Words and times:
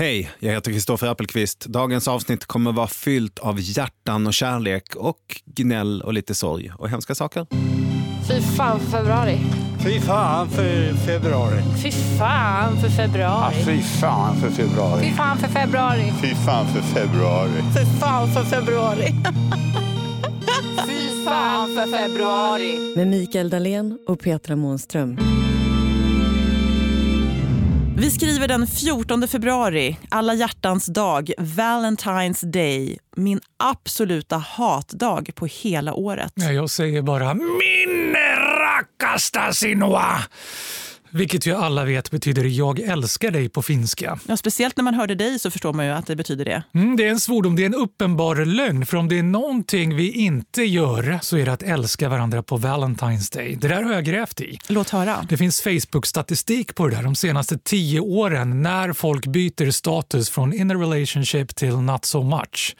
Hej, 0.00 0.30
jag 0.38 0.52
heter 0.52 0.72
Kristoffer 0.72 1.06
Appelqvist. 1.06 1.66
Dagens 1.66 2.08
avsnitt 2.08 2.46
kommer 2.46 2.72
vara 2.72 2.86
fyllt 2.86 3.38
av 3.38 3.60
hjärtan 3.60 4.26
och 4.26 4.34
kärlek 4.34 4.96
och 4.96 5.40
gnäll 5.44 6.02
och 6.02 6.12
lite 6.12 6.34
sorg 6.34 6.72
och 6.78 6.88
hemska 6.88 7.14
saker. 7.14 7.46
Fy 8.28 8.40
fan 8.40 8.80
för 8.80 8.90
februari. 8.90 9.38
Fy 9.84 10.00
fan 10.00 10.50
för 10.50 10.94
februari. 10.94 11.62
Fy 11.82 11.90
fan 11.90 12.80
för 12.80 12.88
februari. 12.88 13.56
Ja, 13.56 13.64
fy 13.64 13.82
fan 13.82 14.36
för 14.36 14.50
februari. 14.50 15.04
Fy 15.04 15.14
fan 15.14 15.38
för 15.38 15.48
februari. 15.48 16.12
Fy 16.22 16.34
fan 16.34 16.66
för 16.66 16.82
februari. 16.82 17.62
Fy 17.74 18.00
fan 18.00 18.28
för 18.32 18.44
februari. 18.44 19.14
fy 20.88 21.24
fan 21.24 21.76
för 21.76 21.98
februari. 21.98 22.94
Med 22.96 23.06
Mikael 23.06 23.50
Dahlén 23.50 23.98
och 24.06 24.20
Petra 24.20 24.56
Månström. 24.56 25.18
Vi 28.00 28.10
skriver 28.10 28.48
den 28.48 28.66
14 28.66 29.28
februari, 29.28 29.96
alla 30.08 30.34
hjärtans 30.34 30.86
dag, 30.86 31.32
Valentine's 31.38 32.44
Day. 32.44 32.98
Min 33.16 33.40
absoluta 33.58 34.36
hatdag 34.36 35.30
på 35.34 35.46
hela 35.46 35.94
året. 35.94 36.32
Ja, 36.34 36.52
jag 36.52 36.70
säger 36.70 37.02
bara 37.02 37.34
min 37.34 38.16
RACKASTA 38.60 39.52
sinua. 39.52 40.06
Vilket 41.10 41.46
ju 41.46 41.54
alla 41.54 41.84
vet 41.84 42.10
betyder 42.10 42.44
jag 42.44 42.80
älskar 42.80 43.30
dig 43.30 43.48
på 43.48 43.62
finska. 43.62 44.18
Ja, 44.26 44.36
speciellt 44.36 44.76
när 44.76 44.84
man 44.84 44.94
hörde 44.94 45.14
dig 45.14 45.38
så 45.38 45.50
förstår 45.50 45.72
man 45.72 45.86
ju 45.86 45.92
att 45.92 46.06
det 46.06 46.16
betyder 46.16 46.44
det. 46.44 46.62
Mm, 46.74 46.96
det 46.96 47.04
är 47.06 47.10
en 47.10 47.20
svordom, 47.20 47.56
det 47.56 47.62
är 47.62 47.66
en 47.66 47.74
uppenbar 47.74 48.36
lögn. 48.36 48.86
För 48.86 48.96
om 48.96 49.08
det 49.08 49.18
är 49.18 49.22
någonting 49.22 49.96
vi 49.96 50.12
inte 50.12 50.62
gör 50.62 51.18
så 51.22 51.36
är 51.36 51.46
det 51.46 51.52
att 51.52 51.62
älska 51.62 52.08
varandra 52.08 52.42
på 52.42 52.58
Valentine's 52.58 53.36
Day. 53.36 53.58
Det 53.60 53.68
där 53.68 53.82
har 53.82 53.92
jag 53.92 54.04
grävt 54.04 54.40
i. 54.40 54.58
Låt 54.68 54.90
höra. 54.90 55.26
Det 55.28 55.36
finns 55.36 55.60
Facebook-statistik 55.60 56.74
på 56.74 56.88
det 56.88 56.96
där 56.96 57.02
de 57.02 57.14
senaste 57.14 57.58
tio 57.58 58.00
åren 58.00 58.62
när 58.62 58.92
folk 58.92 59.26
byter 59.26 59.70
status 59.70 60.30
från 60.30 60.52
in 60.52 60.70
a 60.70 60.74
relationship 60.74 61.54
till 61.54 61.76
not 61.76 62.04
so 62.04 62.22
much. 62.22 62.76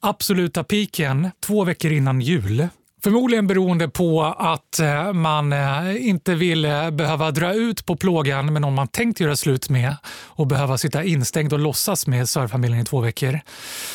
Absoluta 0.00 0.64
piken 0.64 1.30
två 1.46 1.64
veckor 1.64 1.92
innan 1.92 2.20
jul. 2.20 2.68
Förmodligen 3.02 3.46
beroende 3.46 3.88
på 3.88 4.24
att 4.24 4.80
eh, 4.80 5.12
man 5.12 5.52
eh, 5.52 6.08
inte 6.08 6.34
vill 6.34 6.64
eh, 6.64 6.90
behöva 6.90 7.30
dra 7.30 7.54
ut 7.54 7.86
på 7.86 7.96
plågan 7.96 8.52
med 8.52 8.62
någon 8.62 8.74
man 8.74 8.88
tänkt 8.88 9.20
göra 9.20 9.36
slut 9.36 9.70
med 9.70 9.96
och 10.24 10.46
behöva 10.46 10.78
sitta 10.78 11.04
instängd 11.04 11.52
och 11.52 11.58
låtsas 11.58 12.06
med 12.06 12.28
svärfamiljen 12.28 12.80
i 12.80 12.84
två 12.84 13.00
veckor. 13.00 13.40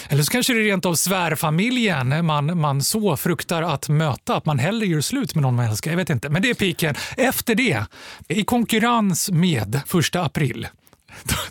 Eller 0.10 0.24
så 0.24 0.32
kanske 0.32 0.54
det 0.54 0.60
är 0.60 0.64
rent 0.64 0.86
av 0.86 0.96
svärfamiljen 0.96 2.26
man, 2.26 2.60
man 2.60 2.82
så 2.82 3.18
fruktar 3.18 3.62
att 3.62 3.90
möta 3.90 4.36
att 4.36 4.46
man 4.46 4.60
hellre 4.60 4.86
gör 4.86 5.02
slut 5.02 5.36
med 5.36 5.42
någon 5.42 5.56
man 5.56 5.66
älskar. 5.66 5.92
Jag 5.92 5.98
vet 5.98 6.10
inte, 6.10 6.30
men 6.30 6.42
det 6.42 6.50
är 6.50 6.54
piken. 6.54 6.96
Efter 7.18 7.56
det, 7.56 7.86
i 8.28 8.44
konkurrens 8.44 9.32
med 9.32 9.82
första 9.86 10.24
april 10.24 10.68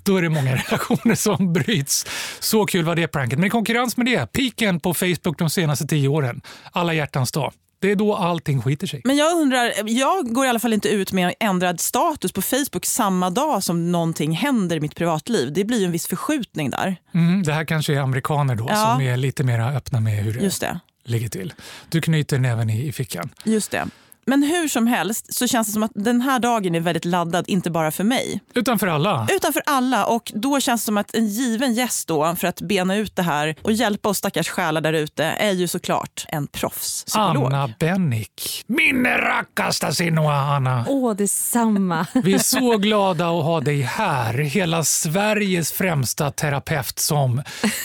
då 0.03 0.17
är 0.17 0.23
det 0.23 0.29
många 0.29 0.57
relationer 0.57 1.15
som 1.15 1.53
bryts. 1.53 2.07
Så 2.41 2.67
kul 2.67 2.85
var 2.85 2.97
det 2.97 3.09
pranket. 3.09 3.39
Men 3.39 3.47
i 3.47 3.51
konkurrens 3.51 3.97
med 3.97 4.07
det, 4.07 4.33
piken 4.33 4.81
på 4.81 4.95
Facebook 4.95 5.39
de 5.39 5.51
senaste 5.51 5.87
tio 5.87 6.09
åren. 6.09 6.41
Alla 6.73 6.95
hjärtans 6.95 7.33
dag. 7.33 7.53
Det 7.81 7.91
är 7.91 7.97
då 7.97 8.15
allting 8.17 8.63
skiter 8.63 8.87
sig. 8.87 9.01
Men 9.05 9.17
jag 9.17 9.37
undrar, 9.41 9.73
jag 9.87 10.35
går 10.35 10.47
i 10.47 10.49
alla 10.49 10.59
fall 10.59 10.73
inte 10.73 10.89
ut 10.89 11.13
med 11.13 11.35
ändrad 11.41 11.81
status 11.81 12.33
på 12.33 12.43
Facebook 12.43 12.85
samma 12.87 13.31
dag 13.31 13.63
som 13.63 13.93
någonting 13.93 14.33
händer 14.33 14.77
i 14.77 14.81
mitt 14.81 14.95
privatliv. 14.95 15.53
Det 15.53 15.65
blir 15.65 15.79
ju 15.79 15.85
en 15.85 15.93
viss 15.93 16.07
förskjutning 16.07 16.71
där. 16.71 16.97
Mm, 17.15 17.43
det 17.43 17.53
här 17.53 17.65
kanske 17.65 17.95
är 17.95 17.99
amerikaner 18.01 18.55
då 18.55 18.67
Ja. 18.71 18.77
som 18.93 19.01
är 19.07 19.17
lite 19.17 19.45
mer 19.45 19.61
öppna 19.77 20.01
med 20.01 20.13
hur 20.25 20.33
det 20.35 20.41
Just 20.45 20.61
det. 20.61 20.81
ligger 21.05 21.29
till. 21.29 21.53
Du 21.89 22.01
knyter 22.01 22.39
näven 22.39 22.71
i, 22.71 22.87
i 22.89 22.93
fickan. 22.93 23.31
Just 23.45 23.71
det. 23.71 23.87
Men 24.27 24.43
hur 24.43 24.69
som 24.69 24.87
helst 24.87 25.35
så 25.35 25.47
känns 25.47 25.67
det 25.67 25.73
som 25.73 25.83
att 25.83 25.91
den 25.95 26.21
här 26.21 26.39
dagen 26.39 26.75
är 26.75 26.81
väldigt 26.81 27.05
laddad, 27.05 27.45
inte 27.49 27.71
bara 27.71 27.91
för 27.91 28.05
mig. 28.05 28.41
Utan 28.55 28.79
för 28.79 28.87
alla. 28.87 29.29
Utan 29.31 29.53
för 29.53 29.63
alla. 29.67 30.07
Och 30.07 30.33
då 30.35 30.61
känns 30.61 30.83
det 30.83 30.85
som 30.85 30.97
att 30.97 31.15
en 31.15 31.29
given 31.29 31.75
gäst 31.75 32.09
då 32.09 32.37
för 32.37 32.49
att 32.49 32.61
bena 32.61 32.97
ut 32.97 33.17
det 33.17 33.23
här 33.23 33.57
och 33.63 33.73
hjälpa 33.73 34.09
oss 34.09 34.19
stackars 34.19 34.49
själar 34.49 34.81
där 34.81 34.93
ute 34.93 35.25
är 35.25 35.53
ju 35.53 35.69
såklart 35.69 36.25
en 36.29 36.47
proffspsykolog. 36.47 37.45
Anna 37.47 37.71
Bennick. 37.79 38.65
Min 38.67 39.07
rakkasta 39.07 39.93
sinua, 39.93 40.35
Anna. 40.35 40.85
Åh, 40.89 41.15
detsamma. 41.17 42.07
Vi 42.15 42.35
är 42.35 42.39
så 42.39 42.77
glada 42.77 43.25
att 43.29 43.45
ha 43.45 43.61
dig 43.61 43.81
här. 43.81 44.35
Hela 44.35 44.85
Sveriges 44.85 45.73
främsta 45.73 46.31
terapeut 46.31 46.99
som 46.99 47.43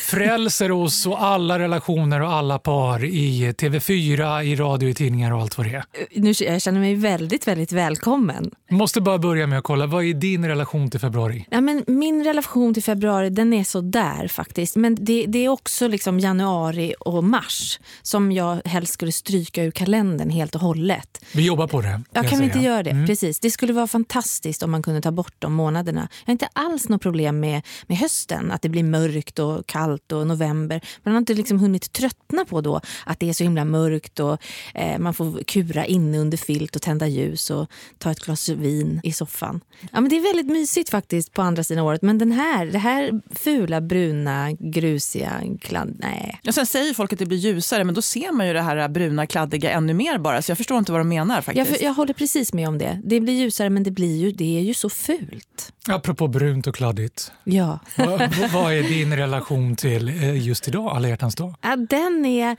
frälser 0.10 0.72
oss 0.72 1.06
och 1.06 1.24
alla 1.24 1.60
relationer 1.60 2.22
och 2.22 2.34
alla 2.34 2.60
par 2.60 3.06
i 3.06 3.52
TV4, 3.58 4.42
i 4.44 4.56
radio, 4.56 4.90
i 4.90 4.94
tidningar 4.94 5.34
och 5.34 5.42
allt 5.42 5.58
vad 5.58 5.68
det 5.68 5.76
är. 5.76 6.27
Nu, 6.28 6.34
jag 6.40 6.62
känner 6.62 6.80
mig 6.80 6.96
väldigt, 6.96 7.48
väldigt 7.48 7.72
välkommen. 7.72 8.52
Måste 8.70 9.02
bara 9.02 9.18
börja 9.18 9.48
med 9.48 9.58
att 9.58 9.64
kolla, 9.64 9.86
vad 9.88 10.04
är 10.06 10.14
din 10.14 10.46
relation 10.46 10.90
till 10.90 11.00
februari? 11.00 11.46
Ja, 11.50 11.62
men 11.62 11.84
min 11.88 12.24
relation 12.24 12.74
till 12.74 12.84
februari 12.84 13.30
den 13.30 13.54
är 13.54 13.64
så 13.64 13.82
där 13.82 14.28
faktiskt. 14.28 14.76
Men 14.76 14.96
det, 15.00 15.26
det 15.28 15.46
är 15.46 15.50
också 15.50 15.88
liksom 15.88 16.20
januari 16.20 16.94
och 17.00 17.24
mars 17.24 17.80
som 18.02 18.32
jag 18.32 18.62
helst 18.66 18.94
skulle 18.94 19.12
stryka 19.12 19.64
ur 19.64 19.72
kalendern 19.72 20.30
helt 20.30 20.56
och 20.56 20.62
hållet. 20.62 21.26
Vi 21.34 21.46
jobbar 21.46 21.68
på 21.68 21.82
det. 21.82 21.88
Ja, 21.88 22.02
jag 22.12 22.30
kan 22.30 22.40
vi 22.40 22.46
inte 22.46 22.60
göra 22.60 22.84
det? 22.84 23.06
Precis. 23.08 23.40
Det 23.40 23.52
skulle 23.52 23.74
vara 23.74 23.88
fantastiskt 23.88 24.64
om 24.64 24.72
man 24.72 24.84
kunde 24.84 25.02
ta 25.02 25.12
bort 25.12 25.36
de 25.40 25.54
månaderna. 25.54 26.02
Jag 26.02 26.28
har 26.28 26.32
inte 26.32 26.50
alls 26.54 26.90
något 26.90 27.02
problem 27.02 27.40
med, 27.40 27.62
med 27.88 27.98
hösten, 27.98 28.52
att 28.52 28.62
det 28.62 28.70
blir 28.70 28.84
mörkt 28.84 29.40
och 29.40 29.68
kallt 29.68 30.12
och 30.12 30.28
november. 30.28 30.82
Man 31.04 31.14
har 31.14 31.20
inte 31.20 31.34
liksom 31.34 31.60
hunnit 31.60 31.94
tröttna 31.94 32.46
på 32.46 32.62
då 32.62 32.82
att 33.06 33.20
det 33.20 33.30
är 33.30 33.34
så 33.34 33.44
himla 33.44 33.66
mörkt 33.66 34.20
och 34.20 34.38
eh, 34.74 35.00
man 35.00 35.14
får 35.14 35.44
kura 35.44 35.86
inne 35.86 36.17
under 36.18 36.38
filt 36.38 36.76
och 36.76 36.82
tända 36.82 37.08
ljus 37.08 37.50
och 37.50 37.72
ta 37.98 38.12
ett 38.12 38.20
glas 38.20 38.50
vin 38.50 39.00
i 39.04 39.12
soffan. 39.12 39.62
Ja, 39.92 40.02
men 40.02 40.10
det 40.10 40.18
är 40.18 40.22
väldigt 40.22 40.48
mysigt 40.48 40.90
faktiskt 40.90 41.34
på 41.34 41.42
andra 41.42 41.64
sidan 41.64 41.84
året. 41.84 42.02
Men 42.02 42.18
den 42.18 42.32
här, 42.32 42.66
det 42.66 42.80
här 42.80 43.22
fula, 43.36 43.82
bruna, 43.82 44.52
grusiga, 44.60 45.42
kladd, 45.62 45.96
nej. 46.00 46.40
Och 46.48 46.54
sen 46.54 46.66
säger 46.66 46.94
folk 46.94 47.14
att 47.14 47.20
det 47.20 47.26
blir 47.26 47.38
ljusare 47.38 47.84
men 47.84 47.96
då 47.96 48.02
ser 48.02 48.32
man 48.32 48.48
ju 48.48 48.54
det 48.54 48.62
här 48.62 48.90
bruna 48.90 49.28
kladdiga 49.28 49.72
ännu 49.72 49.94
mer 49.94 50.18
bara 50.18 50.42
så 50.42 50.52
jag 50.52 50.58
förstår 50.58 50.78
inte 50.78 50.92
vad 50.92 51.02
de 51.02 51.10
menar 51.10 51.42
faktiskt. 51.42 51.72
Jag, 51.72 51.82
jag 51.82 51.94
håller 51.94 52.14
precis 52.14 52.54
med 52.54 52.68
om 52.68 52.78
det. 52.78 53.02
Det 53.04 53.20
blir 53.20 53.34
ljusare 53.34 53.70
men 53.70 53.84
det, 53.84 53.92
blir 53.92 54.18
ju, 54.18 54.32
det 54.32 54.58
är 54.58 54.62
ju 54.62 54.74
så 54.74 54.90
fult. 54.90 55.74
Apropå 55.88 56.28
brunt 56.28 56.68
och 56.68 56.76
kladdigt. 56.76 57.32
Ja. 57.44 57.80
vad, 57.96 58.36
vad 58.54 58.74
är 58.74 58.84
din 58.84 59.16
relation 59.16 59.76
till 59.76 60.08
eh, 60.08 60.48
just 60.48 60.68
idag, 60.68 60.96
alla 60.96 61.10
hjärtans 61.10 61.36
dag? 61.36 61.54
Ja, 61.62 61.76
den 61.76 62.26
är... 62.26 62.58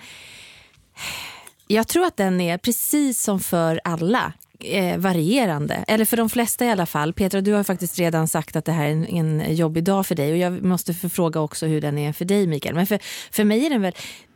Jag 1.71 1.89
tror 1.89 2.05
att 2.05 2.17
den 2.17 2.41
är 2.41 2.59
precis 2.59 3.23
som 3.23 3.41
för 3.41 3.81
alla 3.85 4.33
eh, 4.61 4.99
varierande. 4.99 5.85
Eller 5.89 6.05
för 6.05 6.17
de 6.17 6.31
flesta 6.31 6.65
i 6.65 6.71
alla 6.71 6.87
fall. 6.87 7.13
Petra, 7.13 7.41
du 7.41 7.53
har 7.53 7.65
faktiskt 7.65 7.99
redan 7.99 8.29
sagt 8.29 8.57
att 8.57 8.65
det 8.65 8.73
här 8.73 8.87
är 8.87 8.91
en, 8.91 9.07
en 9.07 9.55
jobbig 9.55 9.85
dag 9.85 10.07
för 10.07 10.15
dig. 10.15 10.33
Och 10.33 10.39
Jag 10.39 10.65
måste 10.65 10.95
förfråga 10.95 11.41
också 11.41 11.67
hur 11.67 11.81
den 11.81 11.99
är 11.99 12.13
för 12.13 12.25
dig, 12.25 12.47
Mikael. 12.47 12.75
Men 12.75 12.87
för, 12.87 12.99
för 13.31 13.45
mig 13.45 13.67
är 13.67 13.71
den 13.71 13.83
väl... 13.83 13.93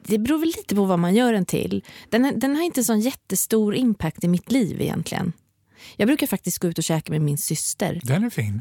Det 0.06 0.18
beror 0.18 0.38
väl 0.38 0.46
lite 0.46 0.74
på 0.74 0.84
vad 0.84 0.98
man 0.98 1.14
gör 1.14 1.32
den 1.32 1.46
till. 1.46 1.84
Den, 2.10 2.38
den 2.38 2.56
har 2.56 2.62
inte 2.62 2.84
sån 2.84 3.00
jättestor 3.00 3.74
impact 3.74 4.24
i 4.24 4.28
mitt 4.28 4.52
liv 4.52 4.80
egentligen. 4.80 5.32
Jag 5.96 6.08
brukar 6.08 6.26
faktiskt 6.26 6.58
gå 6.58 6.68
ut 6.68 6.78
och 6.78 6.84
käka 6.84 7.12
med 7.12 7.20
min 7.20 7.38
syster. 7.38 8.00
Den 8.04 8.24
är 8.24 8.30
fin. 8.30 8.60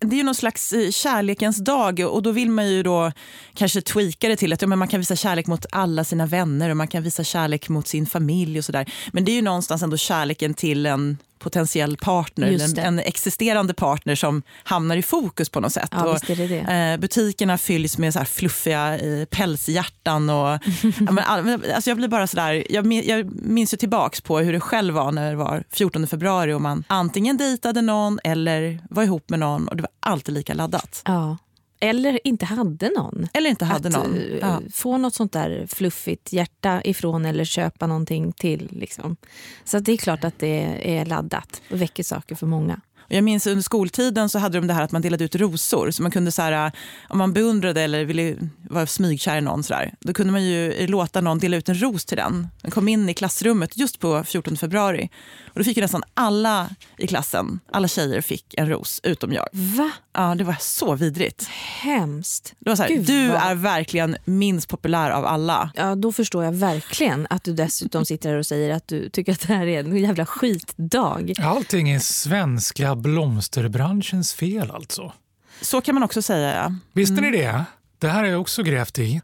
Det 0.00 0.16
är 0.16 0.18
ju 0.18 0.22
någon 0.22 0.34
slags 0.34 0.72
eh, 0.72 0.90
kärlekens 0.90 1.64
dag 1.64 2.00
och 2.00 2.22
då 2.22 2.32
vill 2.32 2.50
man 2.50 2.70
ju 2.70 2.82
då 2.82 3.12
kanske 3.54 3.80
tweaka 3.80 4.28
det 4.28 4.36
till 4.36 4.52
att 4.52 4.62
ja, 4.62 4.68
men 4.68 4.78
man 4.78 4.88
kan 4.88 5.00
visa 5.00 5.16
kärlek 5.16 5.46
mot 5.46 5.66
alla 5.72 6.04
sina 6.04 6.26
vänner 6.26 6.70
och 6.70 6.76
man 6.76 6.88
kan 6.88 7.02
visa 7.02 7.24
kärlek 7.24 7.68
mot 7.68 7.88
sin 7.88 8.06
familj 8.06 8.58
och 8.58 8.64
sådär. 8.64 8.92
Men 9.12 9.24
det 9.24 9.32
är 9.32 9.36
ju 9.36 9.42
någonstans 9.42 9.82
ändå 9.82 9.96
kärleken 9.96 10.54
till 10.54 10.86
en 10.86 11.18
potentiell 11.44 11.96
partner, 11.96 12.46
en, 12.78 12.78
en 12.78 12.98
existerande 12.98 13.74
partner 13.74 14.14
som 14.14 14.42
hamnar 14.64 14.96
i 14.96 15.02
fokus 15.02 15.48
på 15.48 15.60
något 15.60 15.72
sätt. 15.72 15.88
Ja, 15.92 16.04
och, 16.04 16.18
det 16.26 16.34
det. 16.34 16.58
Eh, 16.92 17.00
butikerna 17.00 17.58
fylls 17.58 17.98
med 17.98 18.12
så 18.12 18.18
här 18.18 18.26
fluffiga 18.26 18.98
eh, 18.98 19.24
pälshjärtan. 19.24 20.30
Och, 20.30 20.48
ja, 21.06 21.12
men, 21.12 21.62
alltså 21.74 21.90
jag 21.90 21.96
blir 21.96 22.08
bara 22.08 22.26
sådär, 22.26 22.64
jag, 22.70 22.86
min- 22.86 23.06
jag 23.06 23.30
minns 23.46 23.72
ju 23.72 23.76
tillbaks 23.76 24.20
på 24.20 24.38
hur 24.38 24.52
det 24.52 24.60
själv 24.60 24.94
var 24.94 25.12
när 25.12 25.30
det 25.30 25.36
var 25.36 25.64
14 25.70 26.06
februari 26.06 26.52
och 26.52 26.60
man 26.62 26.84
antingen 26.86 27.36
dejtade 27.36 27.82
någon 27.82 28.18
eller 28.24 28.80
var 28.90 29.02
ihop 29.02 29.30
med 29.30 29.38
någon 29.38 29.68
och 29.68 29.76
det 29.76 29.82
var 29.82 29.90
alltid 30.00 30.34
lika 30.34 30.54
laddat. 30.54 31.02
Ja. 31.04 31.36
Eller 31.84 32.26
inte 32.26 32.44
hade 32.44 32.90
någon. 32.96 33.28
Eller 33.32 33.50
inte 33.50 33.64
hade 33.64 33.88
att 33.88 33.94
någon. 33.94 34.14
eh, 34.18 34.38
Ja. 34.40 34.60
få 34.72 34.98
något 34.98 35.14
sånt 35.14 35.32
där 35.32 35.66
fluffigt 35.68 36.32
hjärta 36.32 36.82
ifrån 36.84 37.24
eller 37.26 37.44
köpa 37.44 37.86
någonting 37.86 38.32
till. 38.32 38.68
Liksom. 38.72 39.16
Så 39.64 39.78
det 39.78 39.92
är 39.92 39.96
klart 39.96 40.24
att 40.24 40.38
det 40.38 40.80
är 40.98 41.04
laddat 41.04 41.62
och 41.70 41.82
väcker 41.82 42.02
saker 42.02 42.34
för 42.34 42.46
många. 42.46 42.80
Och 43.04 43.12
jag 43.12 43.24
minns 43.24 43.46
under 43.46 43.62
skoltiden 43.62 44.28
så 44.28 44.38
hade 44.38 44.58
de 44.58 44.66
det 44.66 44.74
här 44.74 44.82
att 44.82 44.92
man 44.92 45.02
delade 45.02 45.24
ut 45.24 45.34
rosor. 45.36 45.90
Så 45.90 46.02
man 46.02 46.10
kunde 46.10 46.32
så 46.32 46.42
här, 46.42 46.72
om 47.08 47.18
man 47.18 47.32
beundrade 47.32 47.82
eller 47.82 48.04
ville 48.04 48.36
vara 48.70 48.86
smygkär 48.86 49.36
i 49.36 49.40
någon 49.40 49.62
så 49.62 49.72
där, 49.74 49.94
då 50.00 50.12
kunde 50.12 50.32
man 50.32 50.44
ju 50.44 50.86
låta 50.86 51.20
någon 51.20 51.38
dela 51.38 51.56
ut 51.56 51.68
en 51.68 51.82
ros 51.82 52.04
till 52.04 52.16
den. 52.16 52.48
Den 52.62 52.70
kom 52.70 52.88
in 52.88 53.08
i 53.08 53.14
klassrummet 53.14 53.76
just 53.76 54.00
på 54.00 54.24
14 54.24 54.56
februari. 54.56 55.08
Och 55.46 55.60
då 55.60 55.64
fick 55.64 55.76
ju 55.76 55.82
nästan 55.82 56.02
alla 56.14 56.70
i 56.98 57.06
klassen, 57.06 57.60
alla 57.72 57.88
tjejer 57.88 58.20
fick 58.20 58.54
en 58.56 58.68
ros, 58.68 59.00
utom 59.02 59.32
jag. 59.32 59.48
Va? 59.52 59.90
Ja, 60.16 60.34
det 60.34 60.44
var 60.44 60.56
så 60.60 60.94
vidrigt. 60.94 61.46
Hemskt. 61.80 62.54
Det 62.58 62.70
var 62.70 62.76
så 62.76 62.82
här, 62.82 62.88
Gud, 62.90 63.06
du 63.06 63.28
vad- 63.28 63.42
är 63.42 63.54
verkligen 63.54 64.16
minst 64.24 64.68
populär 64.68 65.10
av 65.10 65.24
alla. 65.24 65.70
Ja, 65.74 65.94
då 65.94 66.12
förstår 66.12 66.44
jag 66.44 66.52
verkligen 66.52 67.26
att 67.30 67.44
du 67.44 67.52
dessutom 67.52 68.04
sitter 68.04 68.30
här 68.30 68.36
och 68.38 68.46
säger 68.46 68.74
att 68.74 68.88
du 68.88 69.08
tycker 69.08 69.32
att 69.32 69.40
det 69.40 69.54
här 69.54 69.66
är 69.66 69.80
en 69.80 69.96
jävla 69.96 70.26
skitdag. 70.26 71.32
Allting 71.42 71.90
är 71.90 71.98
svenska 71.98 72.93
blomsterbranschens 72.96 74.34
fel 74.34 74.70
alltså. 74.70 75.12
Så 75.60 75.80
kan 75.80 75.94
man 75.94 76.02
också 76.04 76.22
säga. 76.22 76.54
Ja. 76.54 76.74
Visste 76.92 77.20
ni 77.20 77.30
det? 77.30 77.64
Det 77.98 78.08
här 78.08 78.18
har 78.18 78.26
jag 78.26 78.40
också 78.40 78.62
grävt 78.62 78.98
i. 78.98 79.20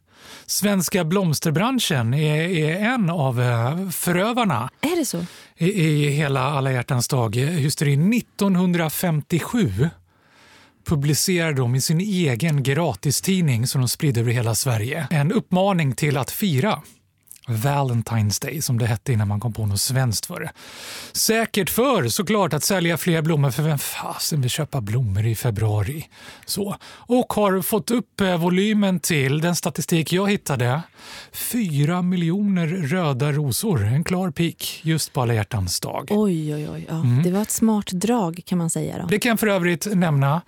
Svenska 0.47 1.05
blomsterbranschen 1.05 2.15
är, 2.15 2.43
är 2.43 2.79
en 2.95 3.11
av 3.11 3.41
eh, 3.41 3.91
förövarna 3.91 4.71
Är 4.81 4.97
det 4.97 5.05
så? 5.05 5.25
i, 5.57 5.67
i 5.67 6.11
hela 6.11 6.41
alla 6.41 6.73
hjärtans 6.73 7.09
dag. 7.09 7.37
Hysterin 7.37 8.13
1957 8.13 9.91
publicerade 10.85 11.57
de 11.57 11.75
i 11.75 11.81
sin 11.81 12.01
egen 12.01 12.63
gratistidning 12.63 13.67
som 13.67 13.81
de 13.81 13.89
spridde 13.89 14.21
över 14.21 14.33
hela 14.33 14.55
Sverige 14.55 15.07
en 15.11 15.33
uppmaning 15.33 15.95
till 15.95 16.17
att 16.17 16.31
fira 16.31 16.83
Valentine's 17.51 18.43
Day 18.43 18.63
som 18.63 18.79
det 18.79 18.87
hette 18.87 19.13
innan 19.13 19.29
man 19.29 19.41
kom 19.41 19.53
på 19.53 19.67
något 19.67 19.81
svenskt 19.81 20.27
för 20.27 20.41
det. 20.41 20.53
Säkert 21.13 21.71
för 21.71 22.09
såklart 22.09 22.53
att 22.53 22.65
sälja 22.65 22.97
fler 22.97 23.23
blommor 23.23 23.51
för 23.51 23.63
vem 23.63 23.79
fasen 23.79 24.41
vill 24.41 24.51
köpa 24.51 24.81
blommor 24.81 25.27
i 25.27 25.35
februari? 25.35 26.09
Så. 26.47 26.77
Och 26.87 27.33
har 27.33 27.63
fått 27.63 27.91
upp 27.91 28.21
eh, 28.21 28.37
volymen 28.37 29.01
till, 29.01 29.41
den 29.41 29.57
statistik 29.57 30.13
jag 30.13 30.31
hittade, 30.31 30.83
4 31.33 32.03
miljoner 32.03 32.67
röda 32.67 33.33
rosor. 33.33 33.85
En 33.85 34.05
klar 34.05 34.31
peak 34.31 34.81
just 34.83 35.13
på 35.13 35.23
alla 35.23 35.35
hjärtans 35.35 35.81
dag. 35.81 36.09
Oj, 36.11 36.55
oj, 36.55 36.69
oj. 36.71 36.87
Ja. 36.89 36.95
Mm. 36.95 37.23
Det 37.23 37.31
var 37.31 37.43
ett 37.43 37.51
smart 37.51 37.87
drag 37.87 38.41
kan 38.45 38.59
man 38.59 38.71
säga. 38.71 38.99
Då. 38.99 39.07
Det 39.07 39.19
kan 39.19 39.39
för 39.39 39.47
övrigt 39.47 39.87
nämna. 39.95 40.43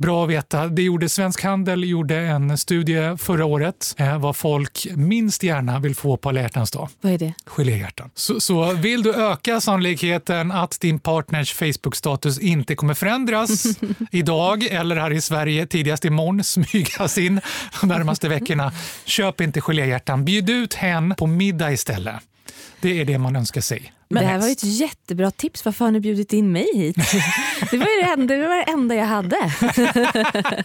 Bra 0.00 0.24
att 0.24 0.30
veta. 0.30 0.68
Det 0.68 0.82
gjorde 0.82 1.08
Svensk 1.08 1.42
Handel 1.42 1.84
gjorde 1.84 2.16
en 2.16 2.58
studie 2.58 3.16
förra 3.18 3.44
året 3.44 3.94
eh, 3.98 4.18
vad 4.18 4.36
folk 4.36 4.86
minst 4.96 5.42
gärna 5.42 5.78
vill 5.78 5.94
få 5.94 6.16
på 6.16 6.28
alla 6.28 6.40
hjärtans 6.40 6.70
dag. 6.70 6.88
Vad 7.00 7.12
är 7.12 7.18
det? 7.18 7.34
Geléhjärtan. 7.46 8.10
Så, 8.14 8.40
så 8.40 8.72
vill 8.72 9.02
du 9.02 9.14
öka 9.14 9.60
sannolikheten 9.60 10.52
att 10.52 10.80
din 10.80 10.98
partners 10.98 11.54
Facebook-status 11.54 12.38
inte 12.38 12.74
kommer 12.74 12.94
förändras 12.94 13.64
idag 14.10 14.64
eller 14.64 14.96
här 14.96 15.10
i 15.10 15.20
Sverige 15.20 15.66
tidigast 15.66 16.04
imorgon, 16.04 16.44
smygas 16.44 17.18
in 17.18 17.40
de 17.80 17.88
närmaste 17.88 18.28
veckorna. 18.28 18.72
Köp 19.04 19.40
inte 19.40 19.60
geléhjärtan. 19.60 20.24
Bjud 20.24 20.50
ut 20.50 20.74
hen 20.74 21.14
på 21.18 21.26
middag 21.26 21.72
istället. 21.72 22.14
Det 22.80 23.00
är 23.00 23.04
det 23.04 23.18
man 23.18 23.36
önskar 23.36 23.60
sig. 23.60 23.92
det 24.08 24.18
här 24.18 24.38
var 24.38 24.46
ju 24.46 24.52
ett 24.52 24.64
jättebra 24.64 25.30
tips. 25.30 25.64
Varför 25.64 25.84
har 25.84 25.92
ni 25.92 26.00
bjudit 26.00 26.32
in 26.32 26.52
mig 26.52 26.66
hit? 26.74 26.96
Det 27.70 27.76
var 27.76 27.86
ju 27.86 28.02
det 28.02 28.12
enda, 28.12 28.36
det 28.36 28.48
var 28.48 28.56
det 28.56 28.62
enda 28.62 28.94
jag 28.94 29.06
hade. 29.06 29.36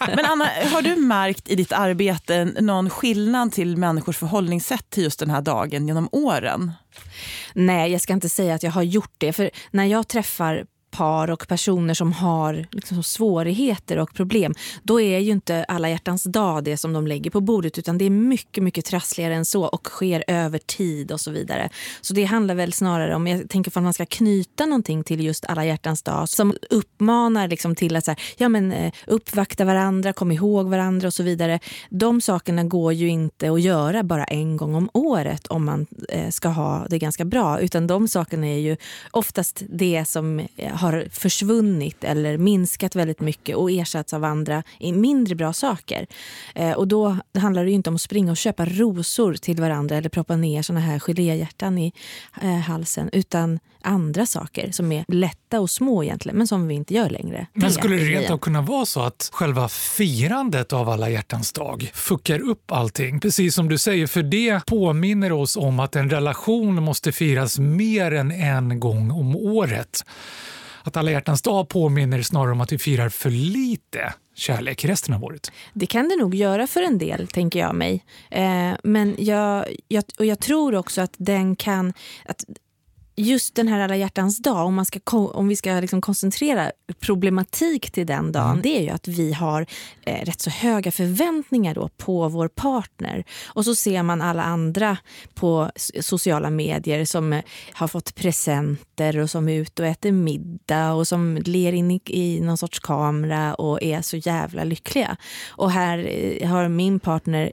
Men 0.16 0.26
Anna, 0.26 0.46
har 0.46 0.82
du 0.82 0.96
märkt 0.96 1.50
i 1.50 1.56
ditt 1.56 1.72
arbete 1.72 2.46
någon 2.46 2.90
skillnad 2.90 3.52
till 3.52 3.78
människors 3.78 4.18
förhållningssätt 4.18 4.90
till 4.90 5.04
just 5.04 5.20
den 5.20 5.30
här 5.30 5.42
dagen 5.42 5.88
genom 5.88 6.10
åren? 6.12 6.72
Nej, 7.54 7.92
jag 7.92 8.02
ska 8.02 8.14
inte 8.14 8.30
säga 8.30 8.56
att 8.56 8.64
jag 8.64 8.72
har 8.72 8.84
gjort 8.84 9.14
det. 9.18 9.34
För 9.34 9.50
när 9.72 9.86
jag 9.86 10.08
träffar 10.08 10.66
par 10.98 11.32
och 11.32 11.48
personer 11.48 11.94
som 11.94 12.14
har 12.14 12.66
liksom 12.72 13.04
svårigheter 13.04 13.98
och 13.98 14.14
problem, 14.14 14.54
då 14.84 15.02
är 15.02 15.20
ju 15.20 15.32
inte 15.32 15.64
alla 15.64 15.90
hjärtans 15.90 16.24
dag 16.24 16.64
det 16.64 16.78
som 16.78 16.94
de 16.94 17.08
lägger 17.08 17.32
på 17.32 17.42
bordet 17.42 17.78
utan 17.78 17.98
det 17.98 18.06
är 18.06 18.10
mycket, 18.10 18.64
mycket 18.64 18.86
trassligare 18.86 19.36
än 19.36 19.46
så 19.46 19.66
och 19.66 19.88
sker 19.88 20.24
över 20.28 20.60
tid 20.60 21.12
och 21.12 21.22
så 21.22 21.32
vidare. 21.32 21.70
Så 22.02 22.14
det 22.14 22.24
handlar 22.24 22.56
väl 22.56 22.74
snarare 22.74 23.16
om, 23.16 23.28
jag 23.28 23.50
tänker 23.50 23.78
om 23.78 23.84
man 23.84 23.94
ska 23.94 24.06
knyta 24.06 24.66
någonting 24.66 25.04
till 25.04 25.24
just 25.24 25.46
alla 25.46 25.66
hjärtans 25.66 26.04
dag 26.04 26.30
som 26.30 26.54
uppmanar 26.70 27.48
liksom 27.48 27.76
till 27.76 27.96
att 27.96 28.06
så 28.06 28.12
här, 28.12 28.22
ja, 28.38 28.50
men, 28.50 28.72
eh, 28.72 28.94
uppvakta 29.08 29.66
varandra, 29.66 30.14
kom 30.14 30.32
ihåg 30.32 30.70
varandra 30.70 31.08
och 31.08 31.14
så 31.14 31.24
vidare. 31.24 31.60
De 31.90 32.22
sakerna 32.22 32.64
går 32.64 32.94
ju 32.94 33.08
inte 33.08 33.52
att 33.52 33.62
göra 33.62 34.04
bara 34.04 34.24
en 34.24 34.58
gång 34.58 34.76
om 34.76 34.90
året 34.94 35.48
om 35.48 35.66
man 35.66 35.86
eh, 36.10 36.30
ska 36.30 36.48
ha 36.50 36.86
det 36.90 37.00
ganska 37.00 37.26
bra 37.26 37.60
utan 37.60 37.88
de 37.88 38.08
sakerna 38.08 38.48
är 38.48 38.60
ju 38.60 38.78
oftast 39.12 39.64
det 39.70 40.06
som 40.06 40.40
eh, 40.40 40.74
har 40.74 40.85
har 40.86 41.08
försvunnit 41.12 42.04
eller 42.04 42.38
minskat 42.38 42.96
väldigt 42.96 43.20
mycket 43.20 43.56
och 43.56 43.72
ersatts 43.72 44.14
av 44.14 44.24
andra 44.24 44.64
mindre 44.80 45.36
bra 45.36 45.54
saker. 45.54 46.08
Eh, 46.56 46.72
och 46.72 46.88
då 46.88 47.18
handlar 47.38 47.66
det 47.66 47.72
inte 47.72 47.90
om 47.90 47.96
att 47.96 48.02
springa 48.02 48.32
och 48.32 48.38
köpa 48.38 48.66
rosor 48.66 49.34
till 49.34 49.62
varandra 49.62 49.98
eller 49.98 50.10
proppa 50.10 50.36
ner 50.36 50.62
såna 50.62 50.80
här 50.80 51.00
geléhjärtan 51.00 51.78
i 51.78 51.94
eh, 52.42 52.58
halsen 52.60 53.10
utan 53.14 53.60
andra 53.82 54.26
saker 54.26 54.72
som 54.72 54.92
är 54.92 55.06
lätta 55.08 55.60
och 55.60 55.70
små 55.70 56.04
egentligen 56.04 56.38
men 56.38 56.48
som 56.48 56.68
vi 56.68 56.74
inte 56.74 56.94
gör 56.94 57.10
längre. 57.10 57.48
Men 57.54 57.72
skulle 57.72 57.96
det 57.96 58.04
rent 58.04 58.30
av 58.30 58.38
kunna 58.38 58.62
vara 58.62 58.86
så 58.86 59.02
att 59.02 59.30
själva 59.34 59.70
firandet 59.70 60.74
av 60.74 60.90
alla 60.90 61.10
hjärtans 61.10 61.54
dag 61.54 61.92
fuckar 61.94 62.40
upp 62.40 62.72
allting? 62.72 63.20
Precis 63.20 63.56
som 63.56 63.70
du 63.70 63.78
säger, 63.78 64.08
för 64.08 64.24
det 64.24 64.66
påminner 64.66 65.32
oss 65.32 65.58
om 65.58 65.80
att 65.80 65.96
en 65.96 66.10
relation 66.10 66.84
måste 66.84 67.12
firas 67.12 67.60
mer 67.60 68.12
än 68.12 68.32
en 68.32 68.80
gång 68.80 69.12
om 69.12 69.36
året. 69.36 70.06
Att 70.86 70.98
alla 70.98 71.12
hjärtans 71.12 71.42
dag 71.42 71.70
påminner 71.70 72.22
snarare 72.22 72.52
om 72.52 72.62
att 72.62 72.72
vi 72.72 72.78
firar 72.78 73.10
för 73.10 73.30
lite 73.30 74.14
kärlek 74.36 74.86
resten 74.86 75.14
av 75.14 75.24
året. 75.24 75.52
Det 75.74 75.86
kan 75.86 76.10
det 76.10 76.16
nog 76.16 76.36
göra 76.36 76.68
för 76.68 76.82
en 76.82 76.98
del, 76.98 77.28
tänker 77.28 77.60
jag 77.60 77.76
mig. 77.76 78.06
Eh, 78.32 78.72
men 78.84 79.16
jag, 79.18 79.66
jag, 79.88 80.04
och 80.20 80.26
jag 80.26 80.40
tror 80.40 80.76
också 80.76 81.02
att 81.02 81.14
den 81.18 81.56
kan... 81.56 81.94
Att 82.26 82.46
just 83.16 83.56
den 83.56 83.68
här 83.68 83.80
alla 83.80 83.96
hjärtans 83.96 84.40
dag, 84.40 84.66
om, 84.66 84.76
man 84.76 84.86
ska, 84.86 85.00
om 85.14 85.48
vi 85.48 85.56
ska 85.56 85.80
liksom 85.80 86.02
koncentrera 86.02 86.72
problematik 87.00 87.92
till 87.92 88.06
den 88.06 88.32
dagen, 88.32 88.60
det 88.64 88.78
är 88.78 88.82
ju 88.82 88.90
att 88.90 89.08
vi 89.08 89.34
har 89.34 89.66
eh, 90.02 90.26
rätt 90.26 90.42
så 90.42 90.50
höga 90.50 90.92
förväntningar 90.92 91.76
då 91.76 91.90
på 91.98 92.30
vår 92.30 92.48
partner. 92.48 93.24
Och 93.46 93.66
så 93.66 93.76
ser 93.76 94.04
man 94.04 94.22
alla 94.22 94.44
andra 94.44 94.98
på 95.34 95.72
sociala 96.02 96.50
medier 96.50 97.06
som 97.06 97.34
eh, 97.34 97.44
har 97.74 97.88
fått 97.88 98.16
presenter 98.16 99.18
och 99.18 99.30
som 99.30 99.50
är 99.50 99.56
ute 99.56 99.82
och 99.82 99.88
äter 99.88 100.12
middag 100.12 100.94
och 100.94 101.08
som 101.08 101.38
ler 101.46 101.74
in 101.74 101.92
i, 101.92 102.02
i 102.06 102.40
någon 102.42 102.58
sorts 102.58 102.80
kamera 102.80 103.54
och 103.54 103.84
är 103.84 104.02
så 104.02 104.18
jävla 104.18 104.64
lyckliga. 104.64 105.18
Och 105.50 105.72
här 105.72 106.08
eh, 106.10 106.50
har 106.50 106.68
min 106.68 107.00
partner 107.00 107.52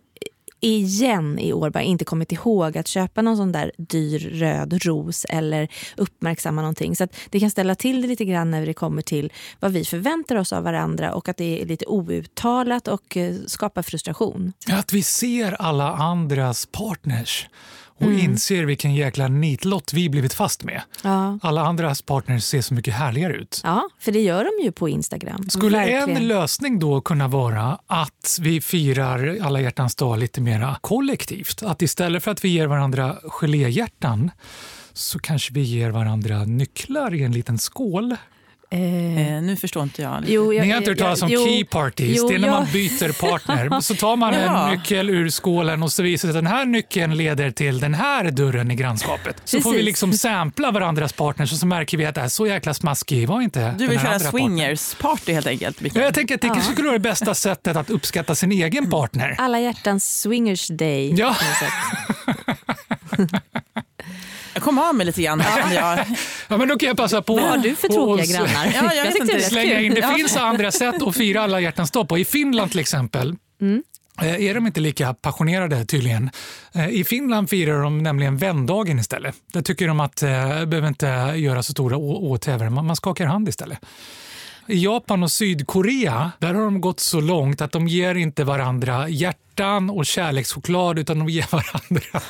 igen 0.62 1.38
i 1.38 1.52
år 1.52 1.70
bara 1.70 1.82
inte 1.82 2.04
kommit 2.04 2.32
ihåg 2.32 2.78
att 2.78 2.86
köpa 2.86 3.22
någon 3.22 3.36
sån 3.36 3.52
där 3.52 3.72
dyr 3.78 4.18
röd 4.18 4.84
ros 4.84 5.26
eller 5.28 5.68
uppmärksamma 5.96 6.60
någonting. 6.60 6.96
Så 6.96 7.04
att 7.04 7.16
det 7.30 7.40
kan 7.40 7.50
ställa 7.50 7.74
till 7.74 8.02
det 8.02 8.08
lite 8.08 8.24
grann 8.24 8.50
när 8.50 8.66
det 8.66 8.74
kommer 8.74 9.02
till 9.02 9.32
vad 9.60 9.72
vi 9.72 9.84
förväntar 9.84 10.36
oss 10.36 10.52
av 10.52 10.64
varandra 10.64 11.14
och 11.14 11.28
att 11.28 11.36
det 11.36 11.62
är 11.62 11.66
lite 11.66 11.86
outtalat 11.86 12.88
och 12.88 13.16
eh, 13.16 13.34
skapar 13.46 13.82
frustration. 13.82 14.52
Att 14.70 14.92
vi 14.92 15.02
ser 15.02 15.52
alla 15.52 15.92
andras 15.92 16.66
partners 16.66 17.48
och 18.00 18.12
inser 18.12 18.64
vilken 18.64 18.94
jäkla 18.94 19.28
nitlott 19.28 19.92
vi 19.92 20.08
blivit 20.08 20.34
fast 20.34 20.64
med. 20.64 20.82
Ja. 21.02 21.38
Alla 21.42 21.60
andras 21.60 22.02
partners 22.02 22.44
ser 22.44 22.60
så 22.60 22.74
mycket 22.74 22.94
härligare 22.94 23.32
ut. 23.32 23.60
ja, 23.64 23.88
för 23.98 24.12
det 24.12 24.20
gör 24.20 24.44
de 24.44 24.64
ju 24.64 24.72
på 24.72 24.88
Instagram. 24.88 25.50
Skulle 25.50 25.78
Verkligen. 25.78 26.16
en 26.16 26.28
lösning 26.28 26.78
då 26.78 27.00
kunna 27.00 27.28
vara 27.28 27.78
att 27.86 28.38
vi 28.40 28.60
firar 28.60 29.38
alla 29.42 29.60
hjärtans 29.60 29.94
dag 29.96 30.18
lite 30.18 30.40
mera 30.40 30.76
kollektivt? 30.80 31.62
Att 31.62 31.82
istället 31.82 32.24
för 32.24 32.30
att 32.30 32.44
vi 32.44 32.48
ger 32.48 32.66
varandra 32.66 33.16
geléhjärtan 33.24 34.30
så 34.92 35.18
kanske 35.18 35.52
vi 35.52 35.60
ger 35.60 35.90
varandra 35.90 36.44
nycklar 36.44 37.14
i 37.14 37.22
en 37.22 37.32
liten 37.32 37.58
skål. 37.58 38.16
Eh, 38.72 38.78
Eh, 39.36 39.42
nu 39.42 39.56
förstår 39.56 39.82
inte 39.82 40.02
jag. 40.02 40.24
jo, 40.26 40.52
jag- 40.54 40.66
Ni 40.66 40.70
har 40.70 40.78
inte 40.78 40.90
hört 40.90 40.98
talas 40.98 41.22
om 41.22 41.28
jo, 41.30 41.44
key 41.44 41.64
parties? 41.64 42.16
jo, 42.18 42.28
det 42.28 42.34
är 42.34 42.38
när 42.38 42.48
jag- 42.48 42.54
man 42.54 42.66
byter 42.72 43.12
partner. 43.20 43.80
Så 43.80 43.94
tar 43.94 44.16
man 44.16 44.34
Ja. 44.34 44.68
en 44.70 44.76
nyckel 44.78 45.10
ur 45.10 45.30
skålen 45.30 45.82
och 45.82 45.92
så 45.92 46.02
visar 46.02 46.28
det 46.28 46.32
att 46.38 46.44
den 46.44 46.46
här 46.46 46.64
nyckeln 46.64 47.16
leder 47.16 47.50
till 47.50 47.80
den 47.80 47.94
här 47.94 48.30
dörren 48.30 48.70
i 48.70 48.74
grannskapet. 48.74 49.36
Så 49.44 49.60
får 49.60 49.70
vi 49.70 49.76
Precis. 49.76 49.86
liksom 49.86 50.12
sampla 50.12 50.70
varandras 50.70 51.12
partners 51.12 51.52
och 51.52 51.58
så 51.58 51.66
märker 51.66 51.98
vi 51.98 52.04
att 52.06 52.14
det 52.14 52.20
är 52.20 52.28
så 52.28 52.46
jäkla 52.46 52.74
smaskig 52.74 53.28
var 53.28 53.40
inte 53.40 53.74
Du 53.78 53.86
vill 53.86 53.98
köra 54.00 54.18
swingers-party 54.18 55.32
helt 55.32 55.46
enkelt. 55.46 55.78
Ja, 55.94 56.00
Jag 56.02 56.14
tänker 56.14 56.34
att 56.34 56.40
det 56.40 56.60
skulle 56.72 56.88
vara 56.88 56.98
det 56.98 57.02
bästa 57.08 57.34
sättet 57.34 57.76
att 57.76 57.90
uppskatta 57.90 58.34
sin 58.34 58.52
egen 58.52 58.90
partner. 58.90 59.34
Alla 59.38 59.60
hjärtans 59.60 60.20
swingers 60.20 60.68
day. 60.68 61.14
Ja. 61.16 61.36
Jag 64.54 64.62
kom 64.62 64.78
av 64.78 64.94
mig 64.94 65.06
lite 65.06 65.22
grann. 65.22 65.42
jag. 65.74 65.98
Ja, 66.52 66.58
men 66.58 66.68
då 66.68 66.78
kan 66.78 66.86
jag 66.86 66.96
passa 66.96 67.22
på 67.22 67.34
Vad 67.34 67.42
har 67.44 67.58
du 67.58 67.74
för 67.74 67.88
tråkiga 67.88 68.24
grannar? 68.38 68.72
Ja, 68.74 68.94
jag 68.94 69.04
vet 69.04 69.14
inte. 69.14 69.20
tyckte 69.26 69.36
det 69.36 69.42
slänga 69.42 69.80
in. 69.80 69.94
Det 69.94 70.14
finns 70.16 70.36
andra 70.36 70.70
sätt 70.72 71.02
att 71.02 71.16
fira 71.16 71.42
alla 71.42 71.60
hjärtans 71.60 71.90
dag 71.90 72.08
på. 72.08 72.18
I 72.18 72.24
Finland 72.24 72.70
till 72.70 72.80
exempel 72.80 73.36
Mm. 73.60 73.82
eh, 74.22 74.34
är 74.48 74.54
de 74.54 74.66
inte 74.66 74.80
lika 74.80 75.14
passionerade 75.14 75.84
tydligen. 75.84 76.30
Eh, 76.74 76.88
I 76.88 77.04
Finland 77.04 77.50
firar 77.50 77.82
de 77.82 77.98
nämligen 78.02 78.36
vändagen 78.36 78.98
istället. 78.98 79.34
Där 79.52 79.62
tycker 79.62 79.88
de 79.88 80.00
att 80.00 80.22
eh, 80.22 80.28
behöver 80.64 80.88
inte 80.88 81.06
göra 81.36 81.62
så 81.62 81.72
stora 81.72 81.96
åthävor. 81.96 82.68
Man, 82.68 82.86
man 82.86 82.96
skakar 82.96 83.26
hand 83.26 83.48
istället. 83.48 83.78
I 84.66 84.84
Japan 84.84 85.22
och 85.22 85.30
Sydkorea 85.32 86.32
där 86.38 86.54
har 86.54 86.64
de 86.64 86.80
gått 86.80 87.00
så 87.00 87.20
långt 87.20 87.60
att 87.60 87.72
de 87.72 87.88
ger 87.88 88.14
inte 88.14 88.44
varandra 88.44 89.08
hjärtan 89.08 89.90
och 89.90 90.06
kärlekschoklad 90.06 90.98
utan 90.98 91.18
de 91.18 91.28
ger 91.28 91.46
varandra 91.52 92.20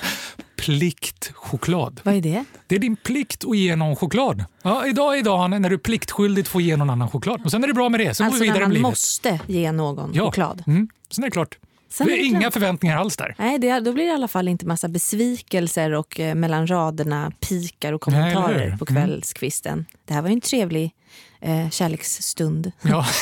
pliktchoklad. 0.62 2.00
Vad 2.04 2.14
är 2.14 2.20
det? 2.20 2.44
Det 2.66 2.74
är 2.74 2.78
din 2.78 2.96
plikt 2.96 3.44
att 3.44 3.56
ge 3.56 3.76
någon 3.76 3.96
choklad. 3.96 4.44
Ja, 4.62 4.86
idag 4.86 5.18
är 5.18 5.22
dagen 5.22 5.62
när 5.62 5.70
du 5.70 5.78
pliktskyldigt 5.78 6.48
får 6.48 6.62
ge 6.62 6.76
någon 6.76 6.90
annan 6.90 7.10
choklad. 7.10 7.40
Och 7.44 7.50
sen 7.50 7.64
är 7.64 7.68
det 7.68 7.74
bra 7.74 7.88
med 7.88 8.00
det. 8.00 8.14
Sen 8.14 8.26
alltså 8.26 8.38
går 8.38 8.44
vi 8.44 8.50
alltså, 8.50 8.54
vidare 8.58 8.58
när 8.58 8.66
man 8.66 8.72
livet. 8.72 8.90
måste 8.90 9.40
ge 9.46 9.72
någon 9.72 10.10
ja. 10.14 10.24
choklad. 10.24 10.62
Mm. 10.66 10.88
Sen 11.10 11.24
är 11.24 11.26
det 11.26 11.30
klart. 11.30 11.58
Sen 11.88 12.06
det 12.06 12.12
är, 12.12 12.16
det 12.16 12.22
är 12.22 12.26
inga 12.26 12.50
förväntningar 12.50 12.96
alls 12.96 13.16
där. 13.16 13.34
Nej, 13.38 13.58
det, 13.58 13.80
då 13.80 13.92
blir 13.92 14.04
det 14.04 14.10
i 14.10 14.14
alla 14.14 14.28
fall 14.28 14.48
inte 14.48 14.66
massa 14.66 14.88
besvikelser 14.88 15.92
och 15.92 16.20
eh, 16.20 16.34
mellan 16.34 16.66
raderna 16.66 17.32
pikar 17.40 17.92
och 17.92 18.00
kommentarer 18.00 18.68
Nej, 18.68 18.78
på 18.78 18.86
mm. 18.88 19.02
kvällskvisten. 19.02 19.72
Mm. 19.72 19.84
Det 20.04 20.14
här 20.14 20.22
var 20.22 20.28
ju 20.28 20.34
en 20.34 20.40
trevlig 20.40 20.94
eh, 21.40 21.70
kärleksstund. 21.70 22.72
Ja. 22.82 23.06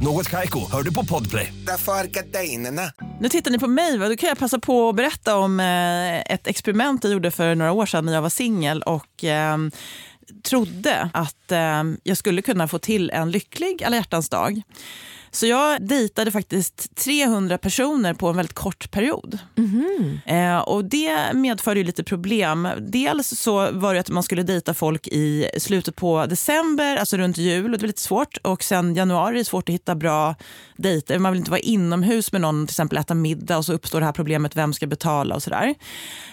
Något 0.00 0.30
Kaiko, 0.30 0.70
hör 0.72 0.82
du 0.82 0.94
på 0.94 1.04
Podplay. 1.04 1.52
Därför 1.66 1.92
är 1.92 2.04
gardinerna. 2.04 2.82
Nu 3.20 3.28
tittar 3.28 3.50
ni 3.50 3.58
på 3.58 3.66
mig, 3.66 3.98
va? 3.98 4.08
då 4.08 4.16
kan 4.16 4.28
jag 4.28 4.38
passa 4.38 4.58
på 4.58 4.88
att 4.88 4.96
berätta 4.96 5.36
om 5.36 5.60
eh, 5.60 6.20
ett 6.20 6.46
experiment 6.46 7.04
jag 7.04 7.12
gjorde 7.12 7.30
för 7.30 7.54
några 7.54 7.72
år 7.72 7.86
sedan 7.86 8.06
när 8.06 8.12
jag 8.12 8.22
var 8.22 8.28
singel 8.28 8.82
och 8.82 9.24
eh, 9.24 9.58
trodde 10.42 11.10
att 11.14 11.52
eh, 11.52 11.82
jag 12.02 12.16
skulle 12.16 12.42
kunna 12.42 12.68
få 12.68 12.78
till 12.78 13.10
en 13.10 13.30
lycklig 13.30 13.84
alla 13.84 13.96
hjärtans 13.96 14.28
dag. 14.28 14.62
Så 15.34 15.46
jag 15.46 15.86
dejtade 15.86 16.30
faktiskt 16.30 16.96
300 16.96 17.58
personer 17.58 18.14
på 18.14 18.28
en 18.28 18.36
väldigt 18.36 18.54
kort 18.54 18.90
period. 18.90 19.38
Eh, 20.26 20.58
och 20.58 20.84
Det 20.84 21.34
medförde 21.34 21.80
ju 21.80 21.86
lite 21.86 22.04
problem. 22.04 22.68
Dels 22.78 23.28
så 23.40 23.70
var 23.72 23.94
det 23.94 24.00
att 24.00 24.10
man 24.10 24.22
skulle 24.22 24.42
dejta 24.42 24.74
folk 24.74 25.08
i 25.08 25.48
slutet 25.58 25.96
på 25.96 26.26
december, 26.26 26.96
alltså 26.96 27.16
runt 27.16 27.38
jul. 27.38 27.64
och 27.64 27.78
Det 27.78 27.82
var 27.82 27.86
lite 27.86 28.00
svårt. 28.00 28.36
Och 28.42 28.62
sen 28.62 28.94
januari 28.94 29.34
är 29.34 29.38
det 29.38 29.44
svårt 29.44 29.68
att 29.68 29.74
hitta 29.74 29.94
bra 29.94 30.34
dejter. 30.76 31.18
Man 31.18 31.32
vill 31.32 31.38
inte 31.38 31.50
vara 31.50 31.60
inomhus 31.60 32.32
med 32.32 32.40
någon, 32.40 32.66
till 32.66 32.72
exempel 32.72 32.98
äta 32.98 33.14
middag 33.14 33.58
och 33.58 33.64
så 33.64 33.72
uppstår 33.72 34.00
det 34.00 34.06
här 34.06 34.12
problemet, 34.12 34.56
vem 34.56 34.72
ska 34.72 34.86
betala 34.86 35.34
och 35.34 35.42
sådär. 35.42 35.74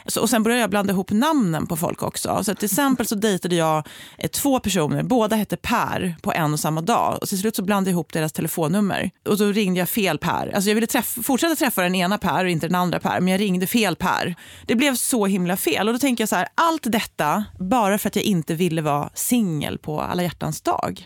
Så, 0.06 0.22
och 0.22 0.30
sen 0.30 0.44
började 0.44 0.62
jag 0.62 0.70
blanda 0.70 0.94
ihop 0.94 1.12
namnen 1.12 1.68
på 1.68 1.78
folk 1.78 2.04
också. 2.04 2.44
Så 2.44 2.56
till 2.56 2.66
exempel 2.66 3.06
så 3.06 3.16
dejtade 3.16 3.56
jag 3.56 3.88
eh, 4.18 4.30
två 4.30 4.60
personer, 4.60 5.04
båda 5.04 5.36
hette 5.36 5.58
Per 5.58 6.16
på 6.22 6.34
en 6.34 6.54
och 6.54 6.60
samma 6.60 6.82
dag. 6.82 7.18
Och 7.22 7.30
till 7.30 7.40
slut 7.40 7.56
så 7.56 7.64
blandade 7.64 7.90
jag 7.90 7.94
ihop 7.94 8.14
deras 8.14 8.34
telefonnummer. 8.34 8.91
Och 9.26 9.38
då 9.38 9.46
ringde 9.46 9.80
jag 9.80 9.90
fel 9.90 10.18
Per. 10.18 10.52
Alltså 10.56 10.70
jag 10.70 10.76
ville 10.76 10.88
träffa, 10.88 11.24
fortsätta 11.24 11.56
träffa 11.56 11.82
den 11.82 11.96
ena 11.96 12.18
Per 12.18 12.46
och 12.46 12.52
inte 12.52 12.68
den 12.68 12.76
andra 12.76 13.00
Per, 13.00 13.20
men 13.20 13.28
jag 13.32 13.42
ringde 13.42 13.68
fel 13.68 13.96
Per. 13.96 14.36
Det 14.68 14.76
blev 14.76 14.96
så 14.96 15.26
himla 15.26 15.58
fel. 15.58 15.88
Och 15.88 15.94
då 15.94 16.00
tänker 16.00 16.22
jag 16.22 16.30
så 16.30 16.36
här, 16.36 16.48
allt 16.56 16.92
detta 16.92 17.46
bara 17.60 17.98
för 17.98 18.08
att 18.08 18.16
jag 18.16 18.26
inte 18.26 18.56
ville 18.56 18.82
vara 18.82 19.10
singel 19.14 19.78
på 19.78 20.02
alla 20.02 20.24
hjärtans 20.24 20.62
dag. 20.62 21.06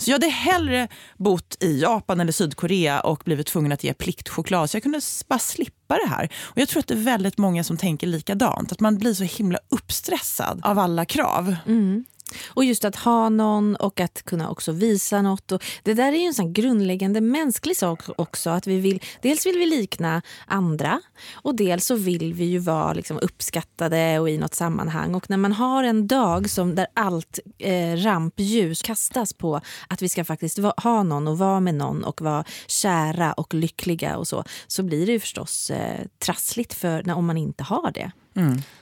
Så 0.00 0.10
jag 0.10 0.14
hade 0.14 0.28
hellre 0.28 0.88
bott 1.16 1.56
i 1.60 1.80
Japan 1.80 2.20
eller 2.20 2.32
Sydkorea 2.32 3.00
och 3.00 3.22
blivit 3.24 3.46
tvungen 3.46 3.72
att 3.72 3.84
ge 3.84 3.94
pliktchoklad 3.94 4.70
så 4.70 4.76
jag 4.76 4.82
kunde 4.82 5.00
bara 5.28 5.38
slippa 5.38 5.96
det 5.96 6.08
här. 6.08 6.28
Och 6.42 6.58
jag 6.58 6.68
tror 6.68 6.80
att 6.80 6.86
det 6.86 6.94
är 6.94 6.98
väldigt 6.98 7.38
många 7.38 7.64
som 7.64 7.76
tänker 7.76 8.06
likadant. 8.06 8.72
Att 8.72 8.80
man 8.80 8.98
blir 8.98 9.14
så 9.14 9.24
himla 9.24 9.58
uppstressad 9.68 10.60
av 10.64 10.78
alla 10.78 11.04
krav. 11.04 11.56
Mm. 11.66 12.04
Och 12.48 12.64
just 12.64 12.84
att 12.84 12.96
ha 12.96 13.28
någon 13.28 13.76
och 13.76 14.00
att 14.00 14.22
kunna 14.22 14.50
också 14.50 14.72
visa 14.72 15.22
något. 15.22 15.52
Och 15.52 15.64
det 15.82 15.94
där 15.94 16.12
är 16.12 16.16
ju 16.16 16.24
en 16.26 16.34
sån 16.34 16.52
grundläggande 16.52 17.20
mänsklig 17.20 17.76
sak 17.76 18.02
också. 18.16 18.50
Att 18.50 18.66
vi 18.66 18.80
vill, 18.80 19.02
dels 19.22 19.46
vill 19.46 19.58
vi 19.58 19.66
likna 19.66 20.22
andra 20.46 21.00
och 21.32 21.54
dels 21.56 21.86
så 21.86 21.94
vill 21.94 22.34
vi 22.34 22.44
ju 22.44 22.58
vara 22.58 22.92
liksom 22.92 23.18
uppskattade 23.22 24.18
och 24.18 24.30
i 24.30 24.38
något 24.38 24.54
sammanhang. 24.54 25.14
Och 25.14 25.30
när 25.30 25.36
man 25.36 25.52
har 25.52 25.84
en 25.84 26.06
dag 26.06 26.50
som 26.50 26.74
där 26.74 26.86
allt 26.94 27.38
eh, 27.58 27.96
rampljus 27.96 28.82
kastas 28.82 29.32
på 29.32 29.60
att 29.88 30.02
vi 30.02 30.08
ska 30.08 30.24
faktiskt 30.24 30.58
va- 30.58 30.74
ha 30.76 31.02
någon 31.02 31.28
och 31.28 31.38
vara 31.38 31.60
med 31.60 31.74
någon 31.74 32.04
och 32.04 32.20
vara 32.22 32.44
kära 32.66 33.32
och 33.32 33.54
lyckliga 33.54 34.16
och 34.16 34.28
så, 34.28 34.44
så 34.66 34.82
blir 34.82 35.06
det 35.06 35.12
ju 35.12 35.20
förstås 35.20 35.70
eh, 35.70 36.04
trassligt 36.18 36.74
för 36.74 37.02
när, 37.02 37.14
om 37.14 37.26
man 37.26 37.36
inte 37.36 37.64
har 37.64 37.90
det. 37.92 38.12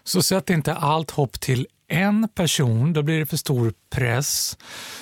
Så 0.05 0.23
sätt 0.23 0.51
inte 0.51 0.75
allt 0.75 1.11
hopp 1.11 1.41
till 1.41 1.67
en 1.89 2.29
person, 2.35 2.93
då 2.93 3.03
blir 3.03 3.19
det 3.19 3.27
för 3.27 3.37
stor 3.37 3.73
press. 3.95 4.57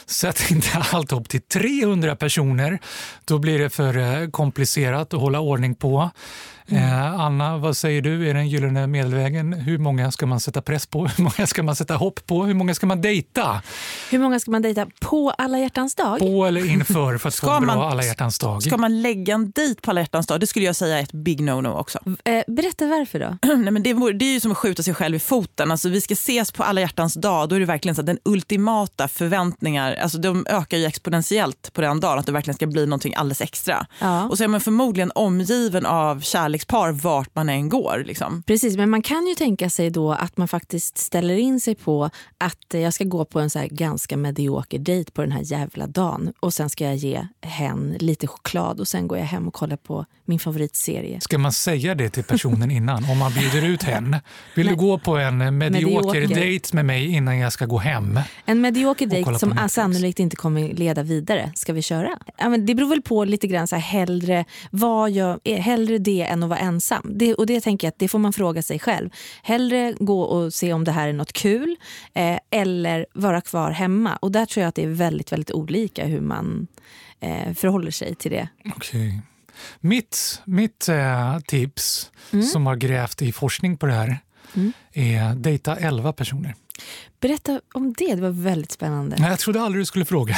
Sätt 0.06 0.50
inte 0.50 0.68
allt 0.92 1.10
hopp 1.10 1.28
till 1.28 1.42
300 1.42 2.16
personer, 2.16 2.78
då 3.24 3.38
blir 3.38 3.58
det 3.58 3.70
för 3.70 3.96
eh, 4.22 4.28
komplicerat 4.30 5.14
att 5.14 5.20
hålla 5.20 5.40
ordning 5.40 5.74
på. 5.74 6.10
Eh, 6.66 7.20
Anna, 7.20 7.58
vad 7.58 7.76
säger 7.76 8.02
du? 8.02 8.28
Är 8.30 8.34
den 8.34 8.48
gyllene 8.48 8.86
medelvägen? 8.86 9.52
Hur 9.52 9.78
många 9.78 10.12
ska 10.12 10.26
man 10.26 10.40
sätta 10.40 10.62
press 10.62 10.86
på? 10.86 11.06
Hur 11.16 11.24
många 11.24 11.46
ska 11.46 11.62
man 11.62 11.76
sätta 11.76 11.94
hopp 11.96 12.26
på? 12.26 12.44
Hur 12.44 12.54
många 12.54 12.74
ska 12.74 12.86
man 12.86 13.00
dejta? 13.00 13.62
Hur 14.10 14.18
många 14.18 14.40
ska 14.40 14.50
man 14.50 14.62
dejta 14.62 14.86
på 15.00 15.30
alla 15.38 15.58
hjärtans 15.58 15.94
dag? 15.94 16.18
På 16.18 16.46
eller 16.46 16.66
inför 16.70 17.18
för 17.18 17.28
att 17.28 17.34
få 17.34 17.46
Ska 17.46 17.56
en 17.56 17.62
bra 17.66 17.76
man- 17.76 17.90
alla 17.92 18.04
hjärtans 18.04 18.38
dag? 18.38 18.62
Ska 18.62 18.76
man 18.76 19.02
lägga 19.02 19.34
en 19.34 19.50
dejt 19.50 19.80
på 19.80 19.90
alla 19.90 20.00
hjärtans 20.00 20.26
dag? 20.26 20.40
Det 20.40 20.46
skulle 20.46 20.64
jag 20.64 20.76
säga 20.76 20.98
är 20.98 21.02
ett 21.02 21.12
big 21.12 21.40
no-no 21.40 21.78
också. 21.78 21.98
Eh, 22.24 22.42
berätta 22.46 22.86
varför 22.86 23.18
då. 23.20 23.38
Nej, 23.56 23.70
men 23.70 23.82
det, 23.82 23.92
det 24.18 24.24
är 24.24 24.32
ju 24.32 24.40
som 24.40 24.52
att 24.52 24.58
skjuta 24.58 24.82
sig 24.82 24.94
själv 24.94 25.14
i 25.16 25.18
foten. 25.18 25.70
Alltså, 25.70 25.88
vi 25.88 26.00
ska 26.00 26.12
ses 26.14 26.52
på 26.52 26.62
alla 26.62 26.73
hjärtans 26.80 27.14
dag. 27.14 27.48
Då 27.48 27.56
är 27.56 27.60
det 27.60 27.66
verkligen 27.66 27.94
så 27.94 28.00
att 28.00 28.06
den 28.06 28.18
ultimata 28.24 29.08
förväntningar, 29.08 29.94
alltså, 29.94 30.18
de 30.18 30.46
ökar 30.48 30.78
ju 30.78 30.84
exponentiellt 30.84 31.72
på 31.72 31.80
den 31.80 32.00
dagen. 32.00 32.18
Att 32.18 32.26
det 32.26 32.32
verkligen 32.32 32.54
ska 32.54 32.66
bli 32.66 32.86
någonting 32.86 33.14
alldeles 33.14 33.40
extra. 33.40 33.86
Ja. 34.00 34.28
Och 34.28 34.38
så 34.38 34.44
är 34.44 34.48
man 34.48 34.60
förmodligen 34.60 35.12
omgiven 35.14 35.86
av 35.86 36.20
kärlekspar 36.20 36.92
vart 36.92 37.34
man 37.34 37.48
än 37.48 37.68
går. 37.68 38.02
Liksom. 38.06 38.42
Precis, 38.46 38.76
men 38.76 38.90
man 38.90 39.02
kan 39.02 39.26
ju 39.26 39.34
tänka 39.34 39.70
sig 39.70 39.90
då 39.90 40.12
att 40.12 40.36
man 40.36 40.48
faktiskt 40.48 40.98
ställer 40.98 41.36
in 41.36 41.60
sig 41.60 41.74
på 41.74 42.10
att 42.38 42.74
eh, 42.74 42.80
jag 42.80 42.94
ska 42.94 43.04
gå 43.04 43.24
på 43.24 43.40
en 43.40 43.50
så 43.50 43.58
här 43.58 43.66
ganska 43.66 44.16
medioker 44.16 44.78
dejt 44.78 45.10
på 45.10 45.22
den 45.22 45.32
här 45.32 45.42
jävla 45.44 45.86
dagen 45.86 46.32
och 46.40 46.54
sen 46.54 46.70
ska 46.70 46.84
jag 46.84 46.96
ge 46.96 47.26
hen 47.40 47.96
lite 48.00 48.26
choklad 48.26 48.80
och 48.80 48.88
sen 48.88 49.08
går 49.08 49.18
jag 49.18 49.24
hem 49.26 49.48
och 49.48 49.54
kollar 49.54 49.76
på 49.76 50.06
min 50.24 50.38
favoritserie. 50.38 51.20
Ska 51.20 51.38
man 51.38 51.52
säga 51.52 51.94
det 51.94 52.10
till 52.10 52.24
personen 52.24 52.70
innan? 52.70 53.04
Om 53.10 53.18
man 53.18 53.32
bjuder 53.32 53.68
ut 53.68 53.82
hen? 53.82 54.16
Vill 54.54 54.66
du 54.66 54.74
gå 54.76 54.98
på 54.98 55.16
en 55.16 55.58
medioker 55.58 56.20
Medioker. 56.20 56.34
dejt 56.34 56.63
med 56.72 56.84
mig 56.84 57.06
innan 57.06 57.38
jag 57.38 57.52
ska 57.52 57.66
gå 57.66 57.78
hem? 57.78 58.20
En 58.44 58.60
medioker 58.60 59.06
dejt 59.06 59.38
som 59.38 59.48
Netflix. 59.48 59.74
sannolikt 59.74 60.18
inte 60.18 60.36
kommer 60.36 60.68
leda 60.68 61.02
vidare. 61.02 61.52
Ska 61.54 61.72
vi 61.72 61.82
köra? 61.82 62.18
Ja, 62.36 62.48
men 62.48 62.66
det 62.66 62.74
beror 62.74 62.88
väl 62.88 63.02
på 63.02 63.24
lite 63.24 63.46
grann 63.46 63.66
så 63.66 63.76
här, 63.76 63.82
hellre, 63.82 64.44
vad 64.70 65.10
jag, 65.10 65.40
eh, 65.44 65.58
hellre 65.58 65.98
det 65.98 66.22
än 66.22 66.42
att 66.42 66.48
vara 66.48 66.58
ensam. 66.58 67.10
Det, 67.14 67.34
och 67.34 67.46
det 67.46 67.60
tänker 67.60 67.86
jag 67.86 67.92
att 67.92 67.98
det 67.98 68.08
får 68.08 68.18
man 68.18 68.32
fråga 68.32 68.62
sig 68.62 68.78
själv. 68.78 69.10
Hellre 69.42 69.94
gå 69.98 70.22
och 70.22 70.54
se 70.54 70.72
om 70.72 70.84
det 70.84 70.92
här 70.92 71.08
är 71.08 71.12
något 71.12 71.32
kul 71.32 71.76
eh, 72.14 72.38
eller 72.50 73.06
vara 73.14 73.40
kvar 73.40 73.70
hemma. 73.70 74.16
Och 74.16 74.32
där 74.32 74.46
tror 74.46 74.62
jag 74.62 74.68
att 74.68 74.74
det 74.74 74.82
är 74.82 74.88
väldigt, 74.88 75.32
väldigt 75.32 75.50
olika 75.50 76.06
hur 76.06 76.20
man 76.20 76.66
eh, 77.20 77.54
förhåller 77.54 77.90
sig 77.90 78.14
till 78.14 78.30
det. 78.30 78.48
Okej. 78.76 79.22
Mitt, 79.80 80.42
mitt 80.44 80.88
eh, 80.88 81.38
tips, 81.38 82.10
som 82.52 82.66
har 82.66 82.76
grävt 82.76 83.22
i 83.22 83.32
forskning 83.32 83.76
på 83.76 83.86
det 83.86 83.92
här, 83.92 84.18
mm. 84.54 84.72
är 84.92 85.34
dejta 85.34 85.76
11 85.76 86.12
personer. 86.12 86.54
Berätta 87.24 87.60
om 87.74 87.94
det, 87.98 88.14
det 88.14 88.22
var 88.22 88.30
väldigt 88.30 88.72
spännande. 88.72 89.16
Jag 89.20 89.38
trodde 89.38 89.60
aldrig 89.60 89.82
du 89.82 89.86
skulle 89.86 90.04
fråga. 90.04 90.36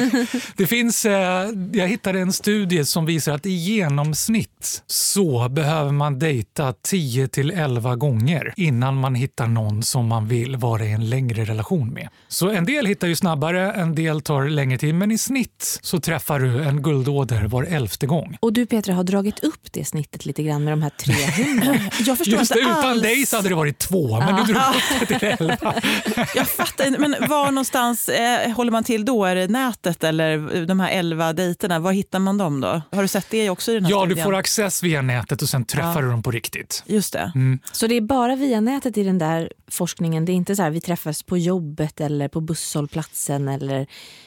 det 0.56 0.66
finns, 0.66 1.04
eh, 1.04 1.48
jag 1.72 1.88
hittade 1.88 2.20
en 2.20 2.32
studie 2.32 2.84
som 2.84 3.06
visar 3.06 3.32
att 3.32 3.46
i 3.46 3.50
genomsnitt 3.50 4.82
så 4.86 5.48
behöver 5.48 5.92
man 5.92 6.18
dejta 6.18 6.74
10 6.82 7.28
till 7.28 7.50
11 7.50 7.96
gånger 7.96 8.54
innan 8.56 8.96
man 8.96 9.14
hittar 9.14 9.46
någon 9.46 9.82
som 9.82 10.06
man 10.06 10.28
vill 10.28 10.56
vara 10.56 10.84
i 10.84 10.92
en 10.92 11.10
längre 11.10 11.44
relation 11.44 11.88
med. 11.88 12.08
Så 12.28 12.50
en 12.50 12.64
del 12.64 12.86
hittar 12.86 13.08
ju 13.08 13.16
snabbare, 13.16 13.72
en 13.72 13.94
del 13.94 14.20
tar 14.20 14.48
längre 14.48 14.78
tid, 14.78 14.94
men 14.94 15.10
i 15.10 15.18
snitt 15.18 15.78
så 15.82 16.00
träffar 16.00 16.40
du 16.40 16.64
en 16.64 16.82
guldåder 16.82 17.44
var 17.44 17.62
elfte 17.64 18.06
gång. 18.06 18.36
Och 18.40 18.52
du 18.52 18.66
Petra 18.66 18.94
har 18.94 19.04
dragit 19.04 19.44
upp 19.44 19.72
det 19.72 19.84
snittet 19.84 20.26
lite 20.26 20.42
grann 20.42 20.64
med 20.64 20.72
de 20.72 20.82
här 20.82 20.90
300. 20.90 21.90
Jag 22.06 22.18
förstår 22.18 22.38
Just 22.38 22.52
det, 22.52 22.60
inte 22.60 22.70
utan 22.70 22.90
alls. 22.90 23.02
dig 23.02 23.26
så 23.26 23.36
hade 23.36 23.48
det 23.48 23.54
varit 23.54 23.78
två, 23.78 24.18
men 24.18 24.36
du 24.36 24.52
drog 24.52 24.62
upp 24.64 25.08
det 25.08 25.18
till 25.18 25.28
elva. 25.38 25.74
Jag 26.34 26.48
fattar 26.48 26.86
inte. 26.86 26.98
Men 27.00 27.14
var 27.28 27.44
någonstans 27.46 28.08
eh, 28.08 28.50
håller 28.52 28.72
man 28.72 28.84
till 28.84 29.04
då? 29.04 29.24
Är 29.24 29.34
det 29.34 29.48
nätet 29.48 30.04
eller 30.04 30.66
de 30.66 30.80
här 30.80 30.90
elva 30.90 31.32
dejterna? 31.32 31.78
Var 31.78 31.92
hittar 31.92 32.18
man 32.18 32.38
dem 32.38 32.60
då? 32.60 32.82
Har 32.92 33.02
du 33.02 33.08
sett 33.08 33.26
det 33.30 33.50
också 33.50 33.70
i 33.70 33.74
den 33.74 33.84
här 33.84 33.90
Ja, 33.90 34.00
du 34.04 34.06
studien? 34.10 34.24
får 34.24 34.34
access 34.34 34.82
via 34.82 35.02
nätet 35.02 35.42
och 35.42 35.48
sen 35.48 35.64
träffar 35.64 35.94
Ja. 35.94 36.00
du 36.00 36.10
dem 36.10 36.22
på 36.22 36.30
riktigt. 36.30 36.82
Just 36.86 37.12
det. 37.12 37.32
Så 37.72 37.86
det 37.86 37.94
är 37.96 38.00
bara 38.00 38.36
via 38.36 38.60
nätet 38.60 38.98
i 38.98 39.02
den 39.04 39.18
där 39.18 39.52
forskningen? 39.70 40.24
Det 40.24 40.32
är 40.32 40.34
inte 40.34 40.56
så 40.56 40.62
här 40.62 40.70
vi 40.70 40.80
träffas 40.80 41.22
på 41.22 41.38
jobbet 41.38 42.00
eller 42.00 42.28
på 42.28 42.40
busshållplatsen 42.40 43.48
eller 43.48 43.86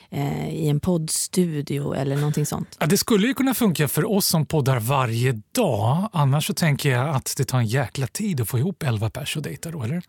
eh, 0.09 0.49
i 0.49 0.69
en 0.69 0.79
poddstudio 0.79 1.93
eller 1.95 2.15
någonting 2.15 2.45
sånt? 2.45 2.77
Ja, 2.79 2.85
det 2.85 2.97
skulle 2.97 3.27
ju 3.27 3.33
kunna 3.33 3.53
funka 3.53 3.87
för 3.87 4.11
oss 4.11 4.27
som 4.27 4.45
poddar 4.45 4.79
varje 4.79 5.41
dag. 5.55 6.09
Annars 6.13 6.47
så 6.47 6.53
tänker 6.53 6.89
jag 6.91 7.09
att 7.15 7.33
det 7.37 7.43
tar 7.45 7.57
en 7.57 7.65
jäkla 7.65 8.07
tid 8.07 8.41
att 8.41 8.49
få 8.49 8.59
ihop 8.59 8.83
11 8.83 9.09
pers 9.09 9.35
och 9.37 9.41
dejta 9.43 9.71
då, 9.71 9.83
eller? 9.83 10.01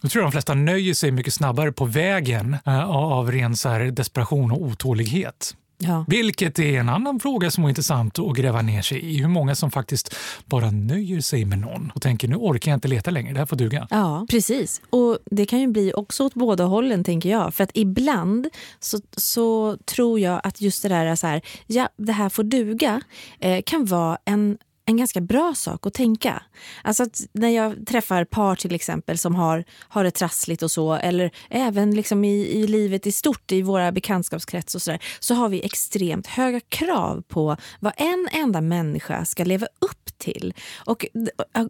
Jag 0.00 0.10
tror 0.10 0.22
de 0.22 0.32
flesta 0.32 0.54
nöjer 0.54 0.94
sig 0.94 1.10
mycket 1.10 1.34
snabbare 1.34 1.72
på 1.72 1.84
vägen 1.84 2.56
eh, 2.66 2.90
av 2.90 3.32
ren 3.32 3.56
så 3.56 3.68
här 3.68 3.80
desperation 3.80 4.52
och 4.52 4.62
otålighet. 4.62 5.54
Ja. 5.82 6.04
Vilket 6.08 6.58
är 6.58 6.80
en 6.80 6.88
annan 6.88 7.20
fråga 7.20 7.50
som 7.50 7.64
är 7.64 7.68
intressant 7.68 8.18
att 8.18 8.36
gräva 8.36 8.62
ner 8.62 8.82
sig 8.82 9.04
i. 9.04 9.18
Hur 9.18 9.28
många 9.28 9.54
som 9.54 9.70
faktiskt 9.70 10.16
bara 10.44 10.70
nöjer 10.70 11.20
sig 11.20 11.44
med 11.44 11.58
någon 11.58 11.92
och 11.94 12.02
tänker 12.02 12.28
nu 12.28 12.36
orkar 12.36 12.70
jag 12.70 12.76
inte 12.76 12.88
leta 12.88 13.10
längre, 13.10 13.32
det 13.32 13.38
här 13.38 13.46
får 13.46 13.56
duga. 13.56 13.86
Ja, 13.90 14.26
precis. 14.30 14.82
Och 14.90 15.18
det 15.24 15.46
kan 15.46 15.60
ju 15.60 15.66
bli 15.66 15.92
också 15.92 16.24
åt 16.24 16.34
båda 16.34 16.64
hållen 16.64 17.04
tänker 17.04 17.30
jag. 17.30 17.54
För 17.54 17.64
att 17.64 17.70
ibland 17.74 18.48
så, 18.80 18.98
så 19.16 19.76
tror 19.84 20.20
jag 20.20 20.40
att 20.44 20.60
just 20.60 20.82
det 20.82 20.88
där 20.88 21.16
så 21.16 21.26
här, 21.26 21.42
ja 21.66 21.88
det 21.96 22.12
här 22.12 22.28
får 22.28 22.42
duga, 22.42 23.00
eh, 23.38 23.62
kan 23.66 23.84
vara 23.84 24.18
en 24.24 24.58
en 24.86 24.96
ganska 24.96 25.20
bra 25.20 25.54
sak 25.54 25.86
att 25.86 25.94
tänka. 25.94 26.42
Alltså 26.84 27.02
att 27.02 27.20
när 27.32 27.48
jag 27.48 27.86
träffar 27.86 28.24
par 28.24 28.56
till 28.56 28.74
exempel 28.74 29.18
som 29.18 29.34
har, 29.34 29.64
har 29.78 30.04
det 30.04 30.10
trassligt 30.10 30.62
och 30.62 30.70
så 30.70 30.94
eller 30.94 31.30
även 31.50 31.94
liksom 31.94 32.24
i, 32.24 32.46
i 32.46 32.66
livet 32.66 33.06
i 33.06 33.12
stort 33.12 33.52
i 33.52 33.62
våra 33.62 33.92
bekantskapskrets 33.92 34.74
och 34.74 34.82
så 34.82 34.90
där, 34.90 35.02
så 35.20 35.34
har 35.34 35.48
vi 35.48 35.64
extremt 35.64 36.26
höga 36.26 36.60
krav 36.60 37.22
på 37.28 37.56
vad 37.80 37.92
en 37.96 38.28
enda 38.32 38.60
människa 38.60 39.24
ska 39.24 39.44
leva 39.44 39.66
upp 39.66 39.99
till. 40.20 40.54
Och 40.76 41.06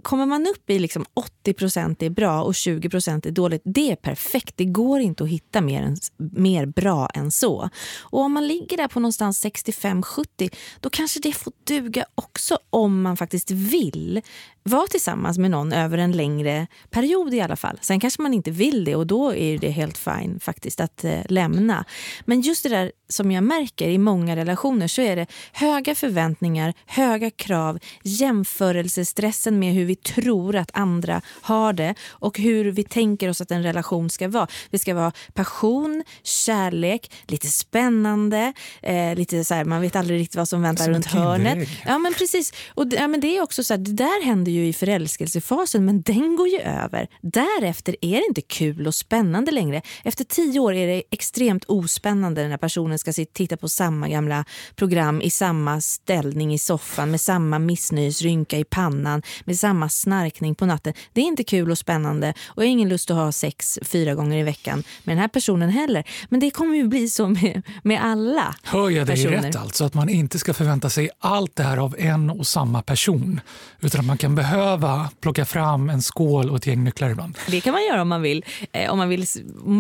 kommer 0.03 0.27
man 0.27 0.47
upp 0.47 0.71
i 0.71 0.79
liksom 0.79 1.05
80% 1.45 2.05
är 2.05 2.11
bra 2.11 2.43
och 2.43 2.53
20% 2.53 3.27
är 3.27 3.31
dåligt, 3.31 3.63
det 3.65 3.91
är 3.91 3.97
perfekt. 3.97 4.57
Det 4.57 4.65
går 4.65 5.01
inte 5.01 5.25
att 5.25 5.31
hitta 5.31 5.61
mer, 5.61 5.83
än, 5.83 5.97
mer 6.17 6.67
bra 6.67 7.09
än 7.15 7.31
så. 7.31 7.69
Och 8.01 8.21
om 8.21 8.33
man 8.33 8.47
ligger 8.47 8.77
där 8.77 8.89
på 8.89 9.01
någonstans 9.01 9.45
65-70, 9.45 10.55
då 10.81 10.91
kanske 10.91 11.21
det 11.21 11.33
får 11.33 11.53
duga 11.65 12.05
också 12.15 12.59
om 12.71 13.03
man 13.03 13.17
faktiskt 13.17 13.51
vill 13.51 14.23
vara 14.63 14.87
tillsammans 14.87 15.39
med 15.39 15.51
någon 15.51 15.73
över 15.73 15.99
en 15.99 16.13
längre 16.13 16.67
period 16.91 17.35
i 17.35 17.41
alla 17.41 17.57
fall. 17.57 17.79
Sen 17.81 18.01
kanske 18.01 18.23
man 18.23 18.35
inte 18.35 18.51
vill 18.51 18.85
det 18.85 18.97
och 18.97 19.07
då 19.07 19.35
är 19.35 19.59
det 19.59 19.71
helt 19.71 19.99
fine 19.99 20.41
faktiskt 20.41 20.81
att 20.81 21.05
eh, 21.05 21.21
lämna. 21.29 21.85
Men 22.25 22.41
just 22.41 22.63
det 22.63 22.69
där 22.69 22.93
som 23.09 23.33
jag 23.33 23.45
märker 23.45 23.89
i 23.89 23.99
många 23.99 24.37
relationer 24.37 24.89
så 24.89 25.03
är 25.03 25.17
det 25.17 25.27
höga 25.53 25.95
förväntningar, 25.95 26.75
höga 26.87 27.31
krav, 27.31 27.79
jämförelsestressen 28.03 29.59
med 29.59 29.75
hur 29.75 29.85
vi 29.85 29.97
tror 29.97 30.57
att 30.57 30.71
andra 30.73 31.23
har 31.43 31.73
det 31.73 31.95
och 32.09 32.39
hur 32.39 32.65
vi 32.65 32.85
tänker 32.85 33.29
oss 33.29 33.41
att 33.41 33.51
en 33.51 33.63
relation 33.63 34.11
ska 34.11 34.29
vara. 34.29 34.47
Det 34.71 34.79
ska 34.79 34.95
vara 34.95 35.13
passion, 35.33 36.05
kärlek, 36.23 37.13
lite 37.27 37.49
spännande, 37.49 38.53
eh, 38.83 39.15
lite 39.15 39.45
så 39.45 39.55
här, 39.55 39.65
man 39.65 39.81
vet 39.81 39.97
aldrig 39.97 40.21
riktigt 40.21 40.37
vad 40.37 40.49
som 40.49 40.63
väntar 40.63 40.85
Som 40.85 40.95
runt 40.95 41.07
hörnet. 41.07 41.69
Ja 41.87 41.99
men 41.99 42.15
precis. 42.15 42.53
Och, 42.75 42.87
ja, 42.91 43.09
men 43.09 43.21
det 43.21 43.37
är 43.37 43.43
också 43.43 43.65
så 43.65 43.75
här, 43.75 43.79
det 43.79 43.93
där 43.93 44.25
händer 44.25 44.50
ju 44.51 44.67
i 44.67 44.73
förälskelsefasen 44.73 45.85
men 45.85 46.03
den 46.03 46.37
går 46.37 46.49
ju 46.49 46.59
över. 46.59 47.09
Därefter 47.21 47.97
är 48.01 48.17
det 48.17 48.27
inte 48.29 48.41
kul 48.41 48.87
och 48.87 48.95
spännande 48.95 49.51
längre. 49.51 49.83
Efter 50.05 50.25
tio 50.25 50.61
år 50.61 50.75
är 50.75 50.87
det 50.87 51.03
extremt 51.11 51.65
ospännande 51.65 52.49
när 52.49 52.57
personen 52.57 52.99
ska 52.99 53.13
titta 53.13 53.57
på 53.57 53.69
samma 53.69 54.09
gamla 54.09 54.45
program 54.77 55.23
i 55.23 55.31
samma 55.31 55.81
ställning 55.81 56.55
i 56.55 56.59
soffan 56.59 57.11
med 57.11 57.21
samma 57.21 57.59
missnöjesrynka 57.59 58.59
i 58.59 58.65
pannan 58.65 59.23
med 59.45 59.59
samma 59.59 59.89
snarkning 59.89 60.55
på 60.55 60.67
natten. 60.67 60.93
Det 61.13 61.21
är 61.21 61.25
inte 61.25 61.45
kul 61.45 61.71
och 61.71 61.79
spännande 61.79 62.35
och 62.47 62.63
jag 62.63 62.69
har 62.69 62.73
ingen 62.73 62.89
lust 62.89 63.11
att 63.11 63.17
ha 63.17 63.33
sex 63.33 63.79
fyra 63.83 64.15
gånger 64.15 64.39
i 64.39 64.43
veckan 64.43 64.85
med 65.05 65.17
den 65.17 65.21
här 65.21 65.29
personen 65.29 65.71
heller. 65.71 66.05
Men 66.29 66.41
det 66.41 66.51
kommer 66.51 66.77
ju 66.77 66.89
bli 66.89 67.09
så 67.09 67.29
med, 67.29 67.63
med 67.83 68.05
alla 68.05 68.55
Hör 68.63 68.91
jag 68.91 69.07
dig 69.07 69.17
personer. 69.17 69.43
rätt 69.43 69.57
alltså? 69.57 69.85
Att 69.85 69.95
man 69.95 70.09
inte 70.09 70.39
ska 70.39 70.55
förvänta 70.55 70.91
sig 70.91 71.11
allt 71.19 71.57
det 71.57 71.63
här 71.63 71.77
av 71.77 71.97
en 71.99 72.31
och 72.31 72.47
samma 72.47 72.83
person. 72.83 73.41
Utan 73.81 74.01
att 74.01 74.07
man 74.07 74.19
kan 74.19 74.35
behöva 74.41 75.11
plocka 75.21 75.45
fram 75.45 75.91
en 75.91 76.03
skål 76.03 76.51
och 76.51 76.57
ett 76.57 76.67
gäng 76.67 76.85
nycklar 76.85 77.11
ibland. 77.11 77.39
Det 77.49 77.61
kan 77.61 77.73
man 77.73 77.85
göra 77.85 78.03
om 78.03 78.09
man 78.09 78.23
vill. 78.23 78.45
Eh, 78.73 78.91
om, 78.91 78.99
man 78.99 79.09
vill 79.09 79.27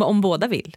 om 0.03 0.21
båda 0.21 0.49
vill. 0.49 0.77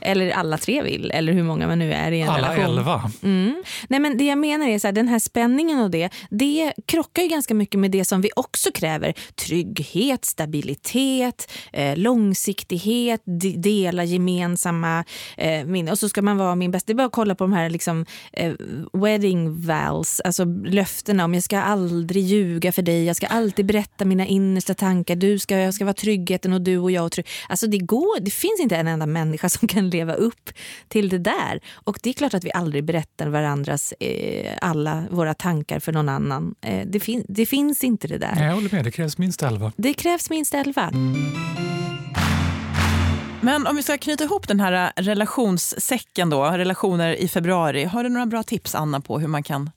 Eller 0.00 0.30
alla 0.30 0.58
tre 0.58 0.82
vill, 0.82 1.10
eller 1.10 1.32
hur 1.32 1.42
många 1.42 1.66
man 1.66 1.78
nu 1.78 1.92
är 1.92 2.12
i 2.12 2.20
en 2.20 2.28
Alla 2.28 2.54
relation. 2.54 2.78
elva. 2.78 3.10
Mm. 3.22 3.62
Nej, 3.88 4.00
men 4.00 4.18
det 4.18 4.24
jag 4.24 4.38
menar 4.38 4.68
är 4.68 4.78
så 4.78 4.86
här, 4.86 4.92
den 4.92 5.08
här 5.08 5.18
spänningen 5.18 5.78
och 5.78 5.90
det, 5.90 6.10
det 6.30 6.72
krockar 6.86 7.22
ju 7.22 7.28
ganska 7.28 7.54
mycket 7.54 7.80
med 7.80 7.90
det 7.90 8.04
som 8.04 8.20
vi 8.20 8.30
också 8.36 8.72
kräver. 8.72 9.14
Trygghet, 9.34 10.24
stabilitet, 10.24 11.52
eh, 11.72 11.96
långsiktighet, 11.96 13.22
de, 13.24 13.56
dela 13.56 14.04
gemensamma 14.04 15.04
eh, 15.36 15.64
minnen. 15.64 15.92
Och 15.92 15.98
så 15.98 16.08
ska 16.08 16.22
man 16.22 16.36
vara 16.36 16.54
min 16.54 16.70
bästa. 16.70 16.86
Det 16.86 16.92
är 16.92 16.96
bara 16.96 17.06
att 17.06 17.12
kolla 17.12 17.34
på 17.34 17.44
de 17.44 17.52
här 17.52 17.70
liksom, 17.70 18.06
eh, 18.32 18.52
wedding 18.92 19.60
vows, 19.60 20.20
alltså 20.20 20.44
löftena 20.64 21.24
om 21.24 21.34
jag 21.34 21.42
ska 21.42 21.60
aldrig 21.60 22.24
ljuga 22.24 22.72
för 22.72 22.82
dig, 22.82 23.04
jag 23.04 23.16
ska 23.16 23.26
alltid 23.26 23.66
berätta 23.66 24.04
mina 24.04 24.26
innersta 24.26 24.74
tankar, 24.74 25.16
du 25.16 25.38
ska, 25.38 25.56
jag 25.56 25.74
ska 25.74 25.84
vara 25.84 25.94
tryggheten 25.94 26.52
och 26.52 26.60
du 26.60 26.78
och 26.78 26.90
jag. 26.90 27.04
Och 27.04 27.12
trygg. 27.12 27.26
Alltså 27.48 27.66
det, 27.66 27.78
går, 27.78 28.20
det 28.20 28.30
finns 28.30 28.60
inte 28.60 28.76
en 28.76 28.88
enda 28.88 29.06
människa 29.06 29.48
som 29.48 29.61
kan 29.68 29.90
leva 29.90 30.14
upp 30.14 30.50
till 30.88 31.08
det 31.08 31.18
där. 31.18 31.60
Och 31.74 31.98
det 32.02 32.08
är 32.10 32.14
klart 32.14 32.34
att 32.34 32.44
vi 32.44 32.52
aldrig 32.52 32.84
berättar 32.84 33.28
varandras, 33.28 33.92
eh, 34.00 34.58
alla 34.60 35.04
våra 35.10 35.34
tankar 35.34 35.78
för 35.80 35.92
någon 35.92 36.08
annan. 36.08 36.54
Eh, 36.60 36.86
det, 36.86 37.00
fin- 37.00 37.24
det 37.28 37.46
finns 37.46 37.84
inte 37.84 38.08
det 38.08 38.18
där. 38.18 38.32
Nej, 38.34 38.44
Jag 38.46 38.54
håller 38.54 38.70
med, 38.74 38.84
det 38.84 38.90
krävs 38.90 39.18
minst 39.18 39.42
elva. 39.42 39.72
Det 39.76 39.94
krävs 39.94 40.30
minst 40.30 40.54
elva. 40.54 40.90
Men 43.40 43.66
om 43.66 43.76
vi 43.76 43.82
ska 43.82 43.98
knyta 43.98 44.24
ihop 44.24 44.48
den 44.48 44.60
här 44.60 44.72
äh, 44.96 45.02
relationssäcken 45.02 46.30
då, 46.30 46.44
relationer 46.44 47.14
i 47.14 47.28
februari. 47.28 47.84
Har 47.84 48.02
du 48.04 48.08
några 48.10 48.26
bra 48.26 48.42
tips 48.42 48.74
Anna 48.74 49.00
på 49.00 49.18
hur 49.18 49.28
man 49.28 49.42
kan 49.42 49.70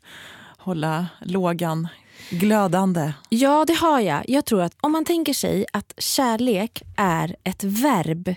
hålla 0.57 1.07
lågan 1.21 1.87
glödande? 2.29 3.13
Ja, 3.29 3.65
det 3.67 3.73
har 3.73 3.99
jag. 3.99 4.23
Jag 4.29 4.45
tror 4.45 4.61
att 4.61 4.73
om 4.81 4.91
man 4.91 5.05
tänker 5.05 5.33
sig 5.33 5.65
att 5.73 5.93
kärlek 5.97 6.81
är 6.97 7.35
ett 7.43 7.63
verb. 7.63 8.35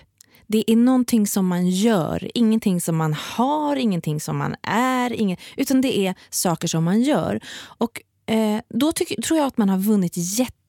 Det 0.51 0.71
är 0.71 0.75
någonting 0.75 1.27
som 1.27 1.47
man 1.47 1.67
gör, 1.67 2.31
ingenting 2.33 2.81
som 2.81 2.97
man 2.97 3.13
har, 3.13 3.75
ingenting 3.75 4.19
som 4.19 4.37
man 4.37 4.55
är, 4.63 5.13
ingen, 5.13 5.37
utan 5.57 5.81
det 5.81 5.97
är 5.99 6.15
saker 6.29 6.67
som 6.67 6.83
man 6.83 7.01
gör. 7.01 7.39
Och 7.77 8.01
eh, 8.25 8.61
då 8.69 8.91
tycker, 8.91 9.21
tror 9.21 9.39
jag 9.39 9.47
att 9.47 9.57
man 9.57 9.69
har 9.69 9.77
vunnit 9.77 10.13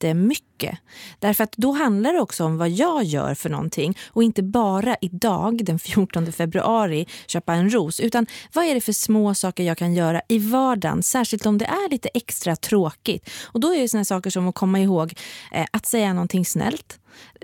jättemycket. 0.01 0.79
Därför 1.19 1.45
att 1.45 1.53
då 1.53 1.73
handlar 1.73 2.13
det 2.13 2.21
också 2.21 2.45
om 2.45 2.59
vad 2.59 2.71
jag 2.71 3.05
gör 3.05 3.35
för 3.35 3.51
någonting 3.51 3.99
och 4.09 4.23
inte 4.23 4.43
bara 4.43 4.97
idag 5.01 5.65
den 5.65 5.79
14 5.79 6.33
februari 6.33 7.07
köpa 7.27 7.55
en 7.55 7.71
ros 7.71 8.01
utan 8.01 8.27
vad 8.53 8.65
är 8.65 8.75
det 8.75 8.81
för 8.81 8.93
små 8.93 9.35
saker 9.35 9.65
jag 9.65 9.79
kan 9.79 9.95
göra 9.95 10.23
i 10.29 10.39
vardagen 10.39 11.03
särskilt 11.03 11.47
om 11.47 11.59
det 11.59 11.65
är 11.65 11.91
lite 11.91 12.09
extra 12.15 12.57
tråkigt. 12.57 13.31
Och 13.45 13.61
då 13.61 13.75
är 13.75 13.81
det 13.81 13.89
såna 13.89 14.05
saker 14.05 14.31
som 14.31 14.49
att 14.49 14.55
komma 14.55 14.81
ihåg 14.81 15.15
eh, 15.53 15.67
att 15.73 15.87
säga 15.87 16.13
någonting 16.13 16.47
snällt 16.47 17.01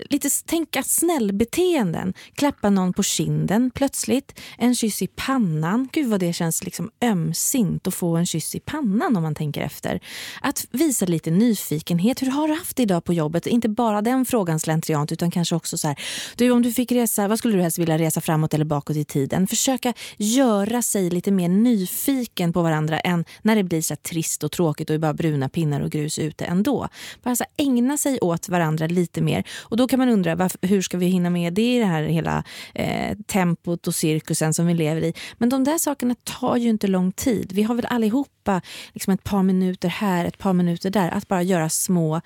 lite 0.09 0.29
tänka 0.45 0.83
snällbeteenden. 0.83 2.13
Klappa 2.33 2.69
någon 2.69 2.93
på 2.93 3.03
kinden 3.03 3.71
plötsligt. 3.71 4.39
En 4.57 4.75
kyss 4.75 5.01
i 5.01 5.07
pannan. 5.07 5.89
Gud 5.93 6.09
vad 6.09 6.19
det 6.19 6.33
känns 6.33 6.63
liksom 6.63 6.91
ömsint 7.01 7.87
att 7.87 7.93
få 7.93 8.15
en 8.15 8.25
kyss 8.25 8.55
i 8.55 8.59
pannan 8.59 9.17
om 9.17 9.23
man 9.23 9.35
tänker 9.35 9.61
efter. 9.61 9.99
Att 10.41 10.65
visa 10.71 11.05
lite 11.05 11.31
nyfikenhet. 11.31 12.21
Hur 12.21 12.31
har 12.31 12.46
du 12.47 12.53
haft 12.53 12.77
det 12.77 12.83
idag 12.83 13.03
på 13.03 13.13
jobbet? 13.13 13.47
Inte 13.47 13.69
bara 13.69 14.01
den 14.01 14.25
frågan 14.25 14.59
slentriant 14.59 15.11
utan 15.11 15.31
kanske 15.31 15.55
också 15.55 15.77
så 15.77 15.87
här. 15.87 15.99
Du, 16.35 16.51
om 16.51 16.61
du 16.61 16.71
fick 16.71 16.91
resa, 16.91 17.27
vad 17.27 17.39
skulle 17.39 17.57
du 17.57 17.61
helst 17.61 17.77
vilja 17.77 17.97
resa 17.97 18.21
framåt 18.21 18.53
eller 18.53 18.65
bakåt 18.65 18.95
i 18.95 19.05
tiden? 19.05 19.47
Försöka 19.47 19.93
göra 20.17 20.81
sig 20.81 21.09
lite 21.09 21.31
mer 21.31 21.49
nyfiken 21.49 22.53
på 22.53 22.61
varandra 22.61 22.99
än 22.99 23.25
när 23.41 23.55
det 23.55 23.63
blir 23.63 23.81
så 23.81 23.93
här 23.93 23.97
trist 23.97 24.43
och 24.43 24.51
tråkigt 24.51 24.89
och 24.89 24.93
det 24.93 24.97
är 24.97 24.99
bara 24.99 25.13
bruna 25.13 25.49
pinnar 25.49 25.81
och 25.81 25.91
grus 25.91 26.19
ute 26.19 26.45
ändå. 26.45 26.87
Bara 27.23 27.35
så 27.35 27.43
här, 27.43 27.65
ägna 27.65 27.97
sig 27.97 28.19
åt 28.21 28.49
varandra 28.49 28.87
lite 28.87 29.21
mer. 29.21 29.43
Och 29.59 29.77
då 29.77 29.87
kan 29.87 29.99
man 29.99 30.09
undra 30.09 30.35
varför, 30.35 30.59
hur 30.61 30.81
ska 30.81 30.97
vi 30.97 31.05
hinna 31.05 31.29
med 31.29 31.53
det 31.53 31.75
i 31.75 31.79
det 31.79 31.85
här 31.85 32.03
hela 32.03 32.43
eh, 32.73 33.17
tempot 33.27 33.87
och 33.87 33.95
cirkusen 33.95 34.53
som 34.53 34.67
vi 34.67 34.73
lever 34.73 35.03
i. 35.03 35.13
Men 35.37 35.49
de 35.49 35.63
där 35.63 35.77
sakerna 35.77 36.15
tar 36.23 36.57
ju 36.57 36.69
inte 36.69 36.87
lång 36.87 37.11
tid. 37.11 37.51
Vi 37.53 37.63
har 37.63 37.75
väl 37.75 37.85
allihopa 37.85 38.61
liksom 38.93 39.13
ett 39.13 39.23
par 39.23 39.43
minuter 39.43 39.89
här, 39.89 40.25
ett 40.25 40.37
par 40.37 40.53
minuter 40.53 40.89
där. 40.89 41.09
Att 41.09 41.27
bara 41.27 41.41
göra 41.41 41.69
små 41.69 42.21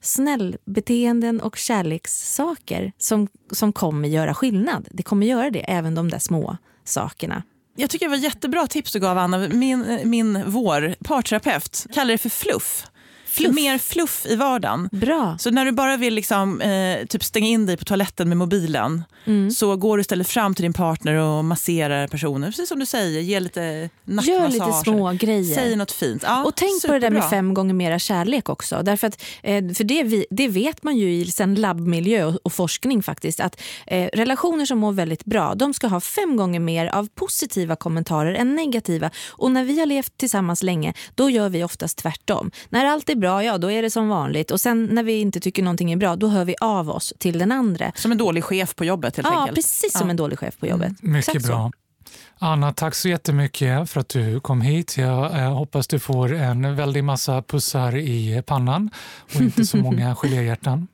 snällbeteenden 0.00 1.40
och 1.40 1.56
kärlekssaker 1.56 2.92
som, 2.98 3.28
som 3.50 3.72
kommer 3.72 4.08
göra 4.08 4.34
skillnad. 4.34 4.88
Det 4.90 5.02
kommer 5.02 5.26
göra 5.26 5.50
det, 5.50 5.70
även 5.70 5.94
de 5.94 6.10
där 6.10 6.18
små 6.18 6.56
sakerna. 6.84 7.42
Jag 7.76 7.90
tycker 7.90 8.06
det 8.06 8.10
var 8.10 8.16
jättebra 8.16 8.66
tips 8.66 8.92
du 8.92 9.00
gav 9.00 9.18
Anna. 9.18 9.38
Min, 9.38 10.00
min 10.04 10.42
vår 10.46 10.94
parterapeut 11.04 11.86
kallar 11.94 12.12
det 12.12 12.18
för 12.18 12.28
fluff. 12.28 12.86
Fluff. 13.34 13.54
Mer 13.54 13.78
fluff 13.78 14.26
i 14.26 14.36
vardagen. 14.36 14.88
Bra. 14.92 15.36
Så 15.38 15.50
när 15.50 15.64
du 15.64 15.72
bara 15.72 15.96
vill 15.96 16.14
liksom, 16.14 16.60
eh, 16.60 17.06
typ 17.06 17.24
stänga 17.24 17.46
in 17.46 17.66
dig 17.66 17.76
på 17.76 17.84
toaletten 17.84 18.28
med 18.28 18.36
mobilen 18.38 19.04
Mm. 19.26 19.50
så 19.50 19.76
går 19.76 19.96
du 19.96 20.00
istället 20.00 20.28
fram 20.28 20.54
till 20.54 20.62
din 20.62 20.72
partner 20.72 21.14
och 21.14 21.44
masserar 21.44 22.08
personen. 22.08 22.50
Precis 22.50 22.68
som 22.68 22.78
du 22.78 22.86
säger, 22.86 23.20
ge 23.20 23.40
lite 23.40 23.90
nackmassage. 24.04 24.34
Gör 24.42 24.48
lite 24.48 24.72
små 24.72 25.12
grejer. 25.12 25.54
Säg 25.54 25.76
något 25.76 25.92
fint. 25.92 26.22
Ja, 26.26 26.44
och 26.44 26.54
tänk 26.54 26.82
på 26.86 26.92
det 26.92 26.98
där 26.98 27.10
med 27.10 27.22
superbra. 27.22 27.30
fem 27.38 27.54
gånger 27.54 27.74
mera 27.74 27.98
kärlek 27.98 28.48
också. 28.48 28.80
Därför 28.82 29.06
att, 29.06 29.22
eh, 29.42 29.68
för 29.74 29.84
det, 29.84 30.02
vi, 30.02 30.26
det 30.30 30.48
vet 30.48 30.82
man 30.82 30.96
ju 30.96 31.12
i 31.14 31.26
sen 31.26 31.54
labbmiljö 31.54 32.24
och, 32.24 32.34
och 32.42 32.52
forskning 32.52 33.02
faktiskt. 33.02 33.40
Att 33.40 33.60
eh, 33.86 34.08
relationer 34.12 34.66
som 34.66 34.78
mår 34.78 34.92
väldigt 34.92 35.24
bra, 35.24 35.54
de 35.54 35.74
ska 35.74 35.86
ha 35.86 36.00
fem 36.00 36.36
gånger 36.36 36.60
mer 36.60 36.86
av 36.86 37.08
positiva 37.14 37.76
kommentarer 37.76 38.34
än 38.34 38.54
negativa. 38.54 39.10
Och 39.30 39.50
när 39.50 39.64
vi 39.64 39.78
har 39.78 39.86
levt 39.86 40.18
tillsammans 40.18 40.62
länge, 40.62 40.94
då 41.14 41.30
gör 41.30 41.48
vi 41.48 41.64
oftast 41.64 41.98
tvärtom. 41.98 42.50
När 42.68 42.84
allt 42.84 43.08
är 43.08 43.16
bra, 43.24 43.44
ja 43.44 43.58
då 43.58 43.70
är 43.70 43.82
det 43.82 43.90
som 43.90 44.08
vanligt. 44.08 44.50
Och 44.50 44.60
sen 44.60 44.84
när 44.84 45.02
vi 45.02 45.20
inte 45.20 45.40
tycker 45.40 45.62
någonting 45.62 45.92
är 45.92 45.96
bra, 45.96 46.16
då 46.16 46.28
hör 46.28 46.44
vi 46.44 46.54
av 46.60 46.90
oss 46.90 47.12
till 47.18 47.38
den 47.38 47.52
andra. 47.52 47.92
Som 47.96 48.12
en 48.12 48.18
dålig 48.18 48.44
chef 48.44 48.74
på 48.76 48.84
jobbet 48.84 49.16
helt 49.16 49.28
Ja, 49.32 49.40
enkelt. 49.40 49.56
precis 49.56 49.92
som 49.92 50.06
Ja. 50.06 50.10
en 50.10 50.16
dålig 50.16 50.38
chef 50.38 50.58
på 50.58 50.66
jobbet. 50.66 50.92
Mycket 51.02 51.28
Exakt 51.28 51.46
så. 51.46 51.52
bra. 51.52 51.72
Anna, 52.38 52.72
tack 52.72 52.94
så 52.94 53.08
jättemycket 53.08 53.90
för 53.90 54.00
att 54.00 54.08
du 54.08 54.40
kom 54.40 54.60
hit. 54.60 54.96
Jag 54.98 55.38
eh, 55.38 55.54
hoppas 55.54 55.86
du 55.88 55.98
får 55.98 56.32
en 56.34 56.76
väldig 56.76 57.04
massa 57.04 57.42
pussar 57.42 57.96
i 57.96 58.42
pannan 58.46 58.90
och 59.34 59.40
inte 59.40 59.64
så 59.66 59.76
många 59.88 60.14
geléhjärtan. 60.14 60.88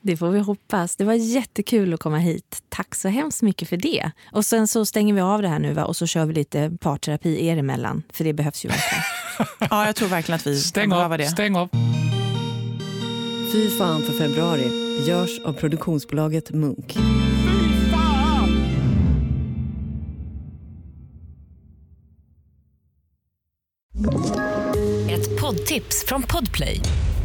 Det 0.00 0.16
får 0.16 0.30
vi 0.30 0.38
hoppas. 0.38 0.96
Det 0.96 1.04
var 1.04 1.14
jättekul 1.14 1.94
att 1.94 2.00
komma 2.00 2.18
hit. 2.18 2.62
Tack 2.68 2.94
så 2.94 3.08
hemskt 3.08 3.42
mycket 3.42 3.68
för 3.68 3.76
det. 3.76 4.10
Och 4.32 4.44
sen 4.44 4.68
så 4.68 4.86
stänger 4.86 5.14
vi 5.14 5.20
av 5.20 5.42
det 5.42 5.48
här 5.48 5.58
nu 5.58 5.72
va? 5.72 5.84
och 5.84 5.96
så 5.96 6.06
kör 6.06 6.24
vi 6.26 6.34
lite 6.34 6.70
parterapi 6.80 7.46
er 7.46 7.56
emellan. 7.56 8.02
För 8.12 8.24
det 8.24 8.32
behövs 8.32 8.64
ju 8.64 8.68
verkligen. 8.68 9.04
Ja, 9.70 9.86
jag 9.86 9.96
tror 9.96 10.08
verkligen 10.08 10.36
att 10.36 10.46
vi 10.46 10.60
Stäng 10.60 10.92
av, 10.92 11.18
det. 11.18 11.26
stäng 11.26 11.56
av. 11.56 11.68
Fy 13.52 13.70
fan 13.78 14.02
för 14.02 14.12
februari 14.12 14.70
görs 15.06 15.40
av 15.44 15.52
produktionsbolaget 15.52 16.50
Munk. 16.50 16.96
Ett 25.10 25.40
poddtips 25.40 26.04
från 26.06 26.22
Podplay. 26.22 26.80